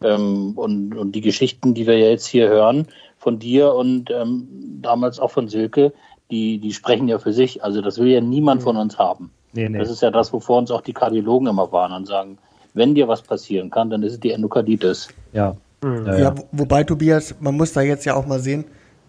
[0.00, 2.86] Ähm, und, und die Geschichten, die wir ja jetzt hier hören,
[3.18, 4.48] von dir und ähm,
[4.80, 5.92] damals auch von Silke,
[6.30, 7.64] die, die sprechen ja für sich.
[7.64, 9.30] Also das will ja niemand von uns haben.
[9.52, 9.78] Nee, nee.
[9.78, 12.38] Das ist ja das, wovor uns auch die Kardiologen immer warnen und sagen,
[12.74, 15.08] wenn dir was passieren kann, dann ist es die Endokarditis.
[15.32, 15.56] Ja.
[15.82, 16.06] Mhm.
[16.06, 16.34] Ja, ja.
[16.52, 18.64] wobei, Tobias, man muss da jetzt ja auch mal sehen,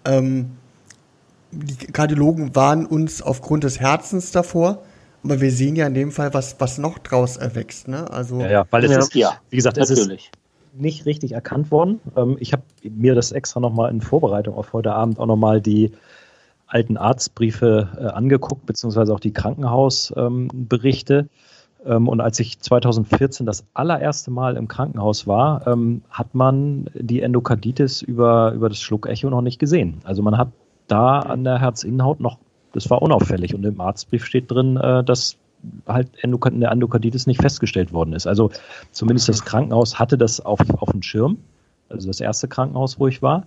[0.06, 0.52] ähm,
[1.52, 4.84] die Kardiologen warnen uns aufgrund des Herzens davor,
[5.24, 7.88] aber wir sehen ja in dem Fall, was, was noch draus erwächst.
[7.88, 8.10] Ne?
[8.10, 9.00] Also, ja, ja, weil es ja.
[9.00, 10.32] ist, ja, wie gesagt, es natürlich.
[10.32, 12.00] ist nicht richtig erkannt worden.
[12.16, 15.92] Ähm, ich habe mir das extra nochmal in Vorbereitung auf heute Abend auch nochmal die
[16.70, 21.16] alten Arztbriefe äh, angeguckt, beziehungsweise auch die Krankenhausberichte.
[21.16, 21.30] Ähm,
[21.86, 27.22] ähm, und als ich 2014 das allererste Mal im Krankenhaus war, ähm, hat man die
[27.22, 30.00] Endokarditis über, über das Schluckecho noch nicht gesehen.
[30.04, 30.50] Also man hat
[30.88, 32.38] da an der Herzinnenhaut noch,
[32.74, 33.56] das war unauffällig.
[33.56, 35.38] Und im Arztbrief steht drin, äh, dass
[35.88, 38.28] halt eine Endokarditis nicht festgestellt worden ist.
[38.28, 38.52] Also
[38.92, 41.38] zumindest das Krankenhaus hatte das auf, auf dem Schirm.
[41.90, 43.46] Also das erste Krankenhaus, wo ich war.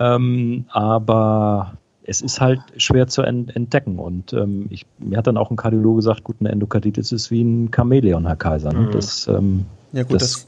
[0.00, 1.74] Ähm, aber
[2.08, 3.98] es ist halt schwer zu entdecken.
[3.98, 7.42] Und ähm, ich, mir hat dann auch ein Kardiologe gesagt, gut, eine Endokarditis ist wie
[7.42, 8.72] ein Chamäleon, Herr Kaiser.
[8.72, 8.86] Ne?
[8.86, 8.90] Mhm.
[8.92, 10.46] Das, ähm, ja gut, das, das,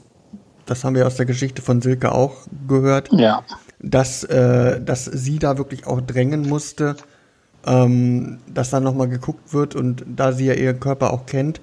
[0.65, 2.33] das, haben wir aus der Geschichte von Silke auch
[2.67, 3.43] gehört, ja.
[3.79, 6.95] dass, äh, dass sie da wirklich auch drängen musste,
[7.67, 11.61] ähm, dass dann nochmal geguckt wird und da sie ja ihren Körper auch kennt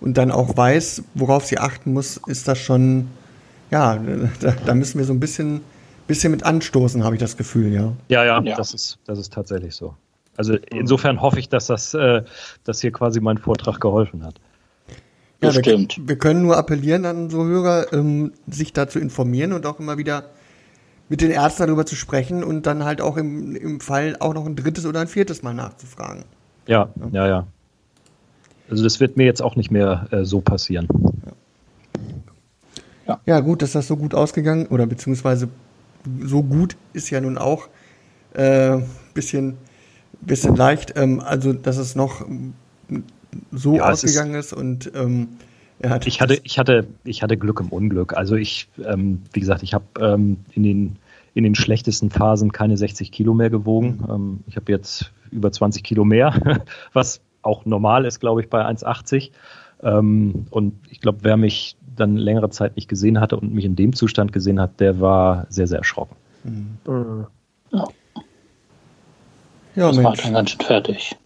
[0.00, 3.08] und dann auch weiß, worauf sie achten muss, ist das schon,
[3.72, 3.98] ja,
[4.40, 5.62] da, da müssen wir so ein bisschen
[6.06, 7.92] bisschen mit anstoßen, habe ich das Gefühl, ja.
[8.08, 9.94] Ja, ja, ja, Das, ist, das ist tatsächlich so.
[10.36, 12.22] Also insofern hoffe ich, dass das äh,
[12.64, 14.34] dass hier quasi mein Vortrag geholfen hat.
[15.40, 15.98] Ja, das stimmt.
[15.98, 19.80] Wir, wir, können nur appellieren an so Hörer, ähm, sich da zu informieren und auch
[19.80, 20.24] immer wieder
[21.08, 24.44] mit den Ärzten darüber zu sprechen und dann halt auch im, im Fall auch noch
[24.44, 26.24] ein drittes oder ein viertes Mal nachzufragen.
[26.66, 27.28] Ja, ja, ja.
[27.28, 27.46] ja.
[28.68, 30.88] Also das wird mir jetzt auch nicht mehr äh, so passieren.
[33.06, 33.20] Ja.
[33.24, 35.48] ja, gut, dass das so gut ausgegangen oder beziehungsweise
[36.20, 37.68] so gut ist ja nun auch
[38.34, 38.78] äh,
[39.14, 39.56] bisschen,
[40.20, 40.94] bisschen leicht.
[40.96, 42.24] Ähm, also, dass es noch
[43.52, 45.28] so ja, ausgegangen ist, ist, und ähm,
[45.84, 48.16] hat ich hatte, ich hatte, ich hatte Glück im Unglück.
[48.16, 50.96] Also ich, ähm, wie gesagt, ich habe ähm, in den
[51.34, 54.02] in den schlechtesten Phasen keine 60 Kilo mehr gewogen.
[54.08, 58.64] Ähm, ich habe jetzt über 20 Kilo mehr, was auch normal ist, glaube ich, bei
[58.66, 59.32] 1,80.
[59.82, 63.76] Ähm, und ich glaube, wer mich dann längere Zeit nicht gesehen hatte und mich in
[63.76, 66.16] dem Zustand gesehen hat, der war sehr, sehr erschrocken.
[66.44, 67.26] Mhm.
[67.72, 67.84] Ja.
[69.74, 70.06] Ja, das Mensch.
[70.06, 71.16] war dann ganz schön fertig.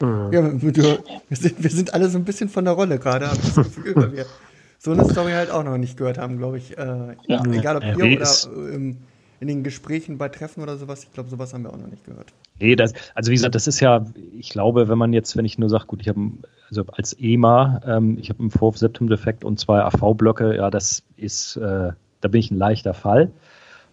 [0.00, 0.32] Mhm.
[0.32, 3.54] Ja, wir, sind, wir sind alle so ein bisschen von der Rolle gerade, habe ich
[3.54, 4.26] das Gefühl, weil wir
[4.78, 6.76] so eine Story halt auch noch nicht gehört haben, glaube ich.
[6.76, 7.42] Äh, ja.
[7.44, 8.98] Egal ob hier oder im,
[9.40, 11.04] in den Gesprächen bei Treffen oder sowas?
[11.04, 12.32] Ich glaube, sowas haben wir auch noch nicht gehört.
[12.58, 14.04] Nee, das, also wie gesagt, das ist ja,
[14.36, 16.20] ich glaube, wenn man jetzt, wenn ich nur sage, gut, ich habe
[16.68, 21.92] also als EMA, ähm, ich habe einen Vorhof-Septum-Defekt und zwei AV-Blöcke, ja, das ist, äh,
[22.20, 23.30] da bin ich ein leichter Fall.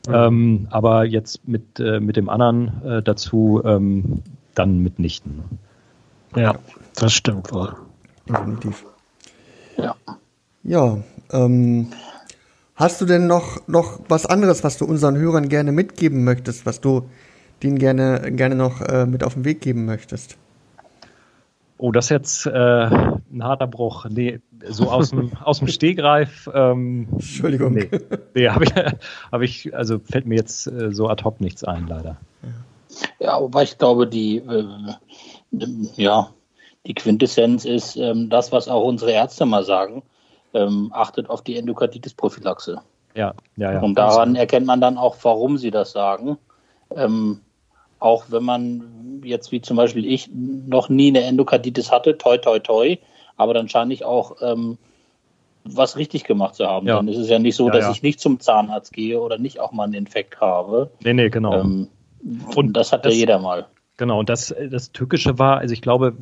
[0.08, 0.14] Mhm.
[0.14, 4.24] Ähm, aber jetzt mit, äh, mit dem anderen äh, dazu ähm,
[4.54, 5.43] dann mitnichten.
[6.36, 6.56] Ja,
[6.96, 7.76] das stimmt wohl.
[8.28, 8.86] Definitiv.
[9.78, 9.96] Ja.
[10.64, 10.98] Ja,
[11.32, 11.88] ähm,
[12.76, 16.82] hast du denn noch, noch was anderes, was du unseren Hörern gerne mitgeben möchtest, was
[16.82, 17.09] du
[17.63, 20.38] denen gerne, gerne noch äh, mit auf den Weg geben möchtest?
[21.78, 24.05] Oh, das ist jetzt äh, ein harter Bruch.
[24.09, 26.49] Nee, so aus dem, aus dem Stegreif.
[26.53, 27.73] Ähm, Entschuldigung.
[27.73, 27.89] Nee,
[28.34, 28.73] nee habe ich,
[29.32, 32.17] hab ich, also fällt mir jetzt äh, so ad hoc nichts ein, leider.
[33.19, 34.65] Ja, aber ich glaube, die, äh,
[35.95, 36.30] ja,
[36.86, 40.03] die Quintessenz ist ähm, das, was auch unsere Ärzte mal sagen.
[40.56, 42.82] Ähm, achtet auf die Endokarditis-Prophylaxe.
[43.14, 43.82] Ja, ja, ja.
[43.82, 46.38] Und daran erkennt man dann auch, warum sie das sagen.
[46.95, 47.41] Ähm,
[47.99, 52.60] auch wenn man jetzt wie zum Beispiel ich noch nie eine Endokarditis hatte, toi toi
[52.60, 52.97] toi,
[53.38, 54.78] aber dann scheine ich auch ähm,
[55.66, 56.88] was richtig gemacht zu haben.
[56.88, 56.95] Ja.
[56.95, 57.91] Dann ist es ja nicht so, ja, dass ja.
[57.91, 60.91] ich nicht zum Zahnarzt gehe oder nicht auch mal einen Infekt habe.
[61.03, 61.60] Nee, nee, genau.
[61.60, 61.89] Ähm,
[62.56, 63.66] und das hat das, ja jeder mal.
[63.97, 66.16] Genau, und das, das Tückische war, also ich glaube,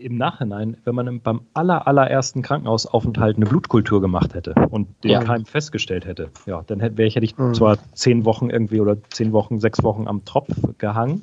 [0.00, 5.22] im Nachhinein, wenn man beim aller, allerersten Krankenhausaufenthalt eine Blutkultur gemacht hätte und den ja.
[5.22, 7.54] Keim festgestellt hätte, ja, dann hätte, ich, hätte ich mhm.
[7.54, 10.48] zwar zehn Wochen irgendwie oder zehn Wochen, sechs Wochen am Tropf
[10.78, 11.22] gehangen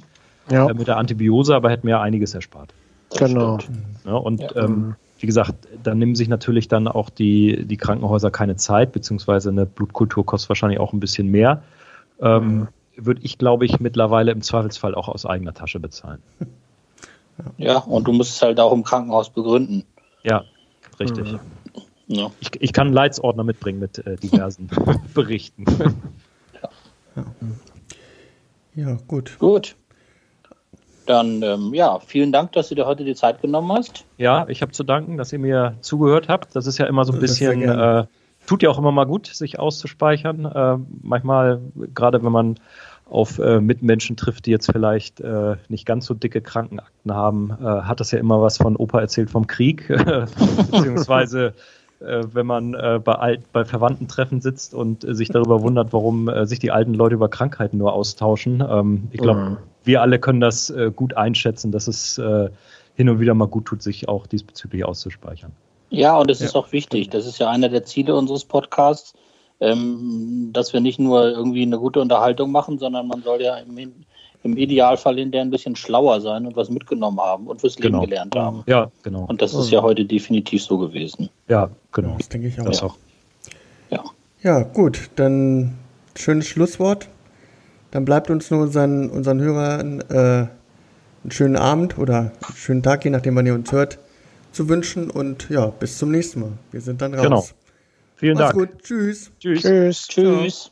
[0.49, 0.69] ja.
[0.69, 2.73] äh, mit der Antibiose, aber hätte mir einiges erspart.
[3.17, 3.57] Genau.
[4.05, 4.43] Ja, und.
[4.55, 9.49] Ähm, wie gesagt, da nehmen sich natürlich dann auch die, die Krankenhäuser keine Zeit, beziehungsweise
[9.49, 11.63] eine Blutkultur kostet wahrscheinlich auch ein bisschen mehr.
[12.21, 12.67] Ähm, mhm.
[12.97, 16.21] Würde ich, glaube ich, mittlerweile im Zweifelsfall auch aus eigener Tasche bezahlen.
[17.57, 19.83] Ja, und du musst es halt auch im Krankenhaus begründen.
[20.23, 20.43] Ja,
[20.99, 21.31] richtig.
[21.31, 21.39] Mhm.
[22.07, 22.31] Ja.
[22.39, 24.69] Ich, ich kann einen Leitsordner mitbringen mit äh, diversen
[25.13, 25.65] Berichten.
[27.15, 27.23] Ja.
[28.75, 29.37] ja, gut.
[29.39, 29.75] Gut.
[31.05, 34.05] Dann, ähm, ja, vielen Dank, dass du dir heute die Zeit genommen hast.
[34.17, 36.55] Ja, ich habe zu danken, dass ihr mir zugehört habt.
[36.55, 38.05] Das ist ja immer so ein bisschen, äh,
[38.45, 40.45] tut ja auch immer mal gut, sich auszuspeichern.
[40.45, 41.61] Äh, manchmal,
[41.93, 42.59] gerade wenn man
[43.09, 47.63] auf äh, Mitmenschen trifft, die jetzt vielleicht äh, nicht ganz so dicke Krankenakten haben, äh,
[47.63, 49.87] hat das ja immer was von Opa erzählt vom Krieg,
[50.71, 51.53] beziehungsweise
[51.99, 56.27] äh, wenn man äh, bei, alt, bei Verwandtentreffen sitzt und äh, sich darüber wundert, warum
[56.27, 58.63] äh, sich die alten Leute über Krankheiten nur austauschen.
[58.67, 59.57] Ähm, ich glaube, mhm.
[59.83, 62.49] wir alle können das äh, gut einschätzen, dass es äh,
[62.95, 65.51] hin und wieder mal gut tut, sich auch diesbezüglich auszuspeichern.
[65.89, 66.47] Ja, und es ja.
[66.47, 67.09] ist auch wichtig.
[67.09, 69.13] Das ist ja einer der Ziele unseres Podcasts,
[69.59, 73.77] ähm, dass wir nicht nur irgendwie eine gute Unterhaltung machen, sondern man soll ja im,
[74.43, 78.01] im Idealfall hinterher ein bisschen schlauer sein und was mitgenommen haben und fürs Leben genau.
[78.01, 78.63] gelernt haben.
[78.67, 79.25] Ja, genau.
[79.25, 81.29] Und das ist ja heute definitiv so gewesen.
[81.47, 82.15] Ja, genau.
[82.17, 82.65] Das denke ich auch.
[82.65, 82.95] Das auch.
[83.89, 84.03] Ja.
[84.43, 85.09] Ja, gut.
[85.15, 85.77] Dann
[86.15, 87.09] schönes Schlusswort.
[87.91, 93.05] Dann bleibt uns nur unseren, unseren Hörern äh, einen schönen Abend oder einen schönen Tag,
[93.05, 93.97] je nachdem, wann ihr uns hört,
[94.51, 95.09] zu wünschen.
[95.09, 96.51] Und ja, bis zum nächsten Mal.
[96.71, 97.23] Wir sind dann raus.
[97.23, 97.43] Genau.
[98.17, 98.53] Vielen Mach's Dank.
[98.53, 98.83] gut.
[98.83, 99.31] Tschüss.
[99.39, 99.61] Tschüss.
[99.61, 100.07] Tschüss.
[100.07, 100.71] Tschüss.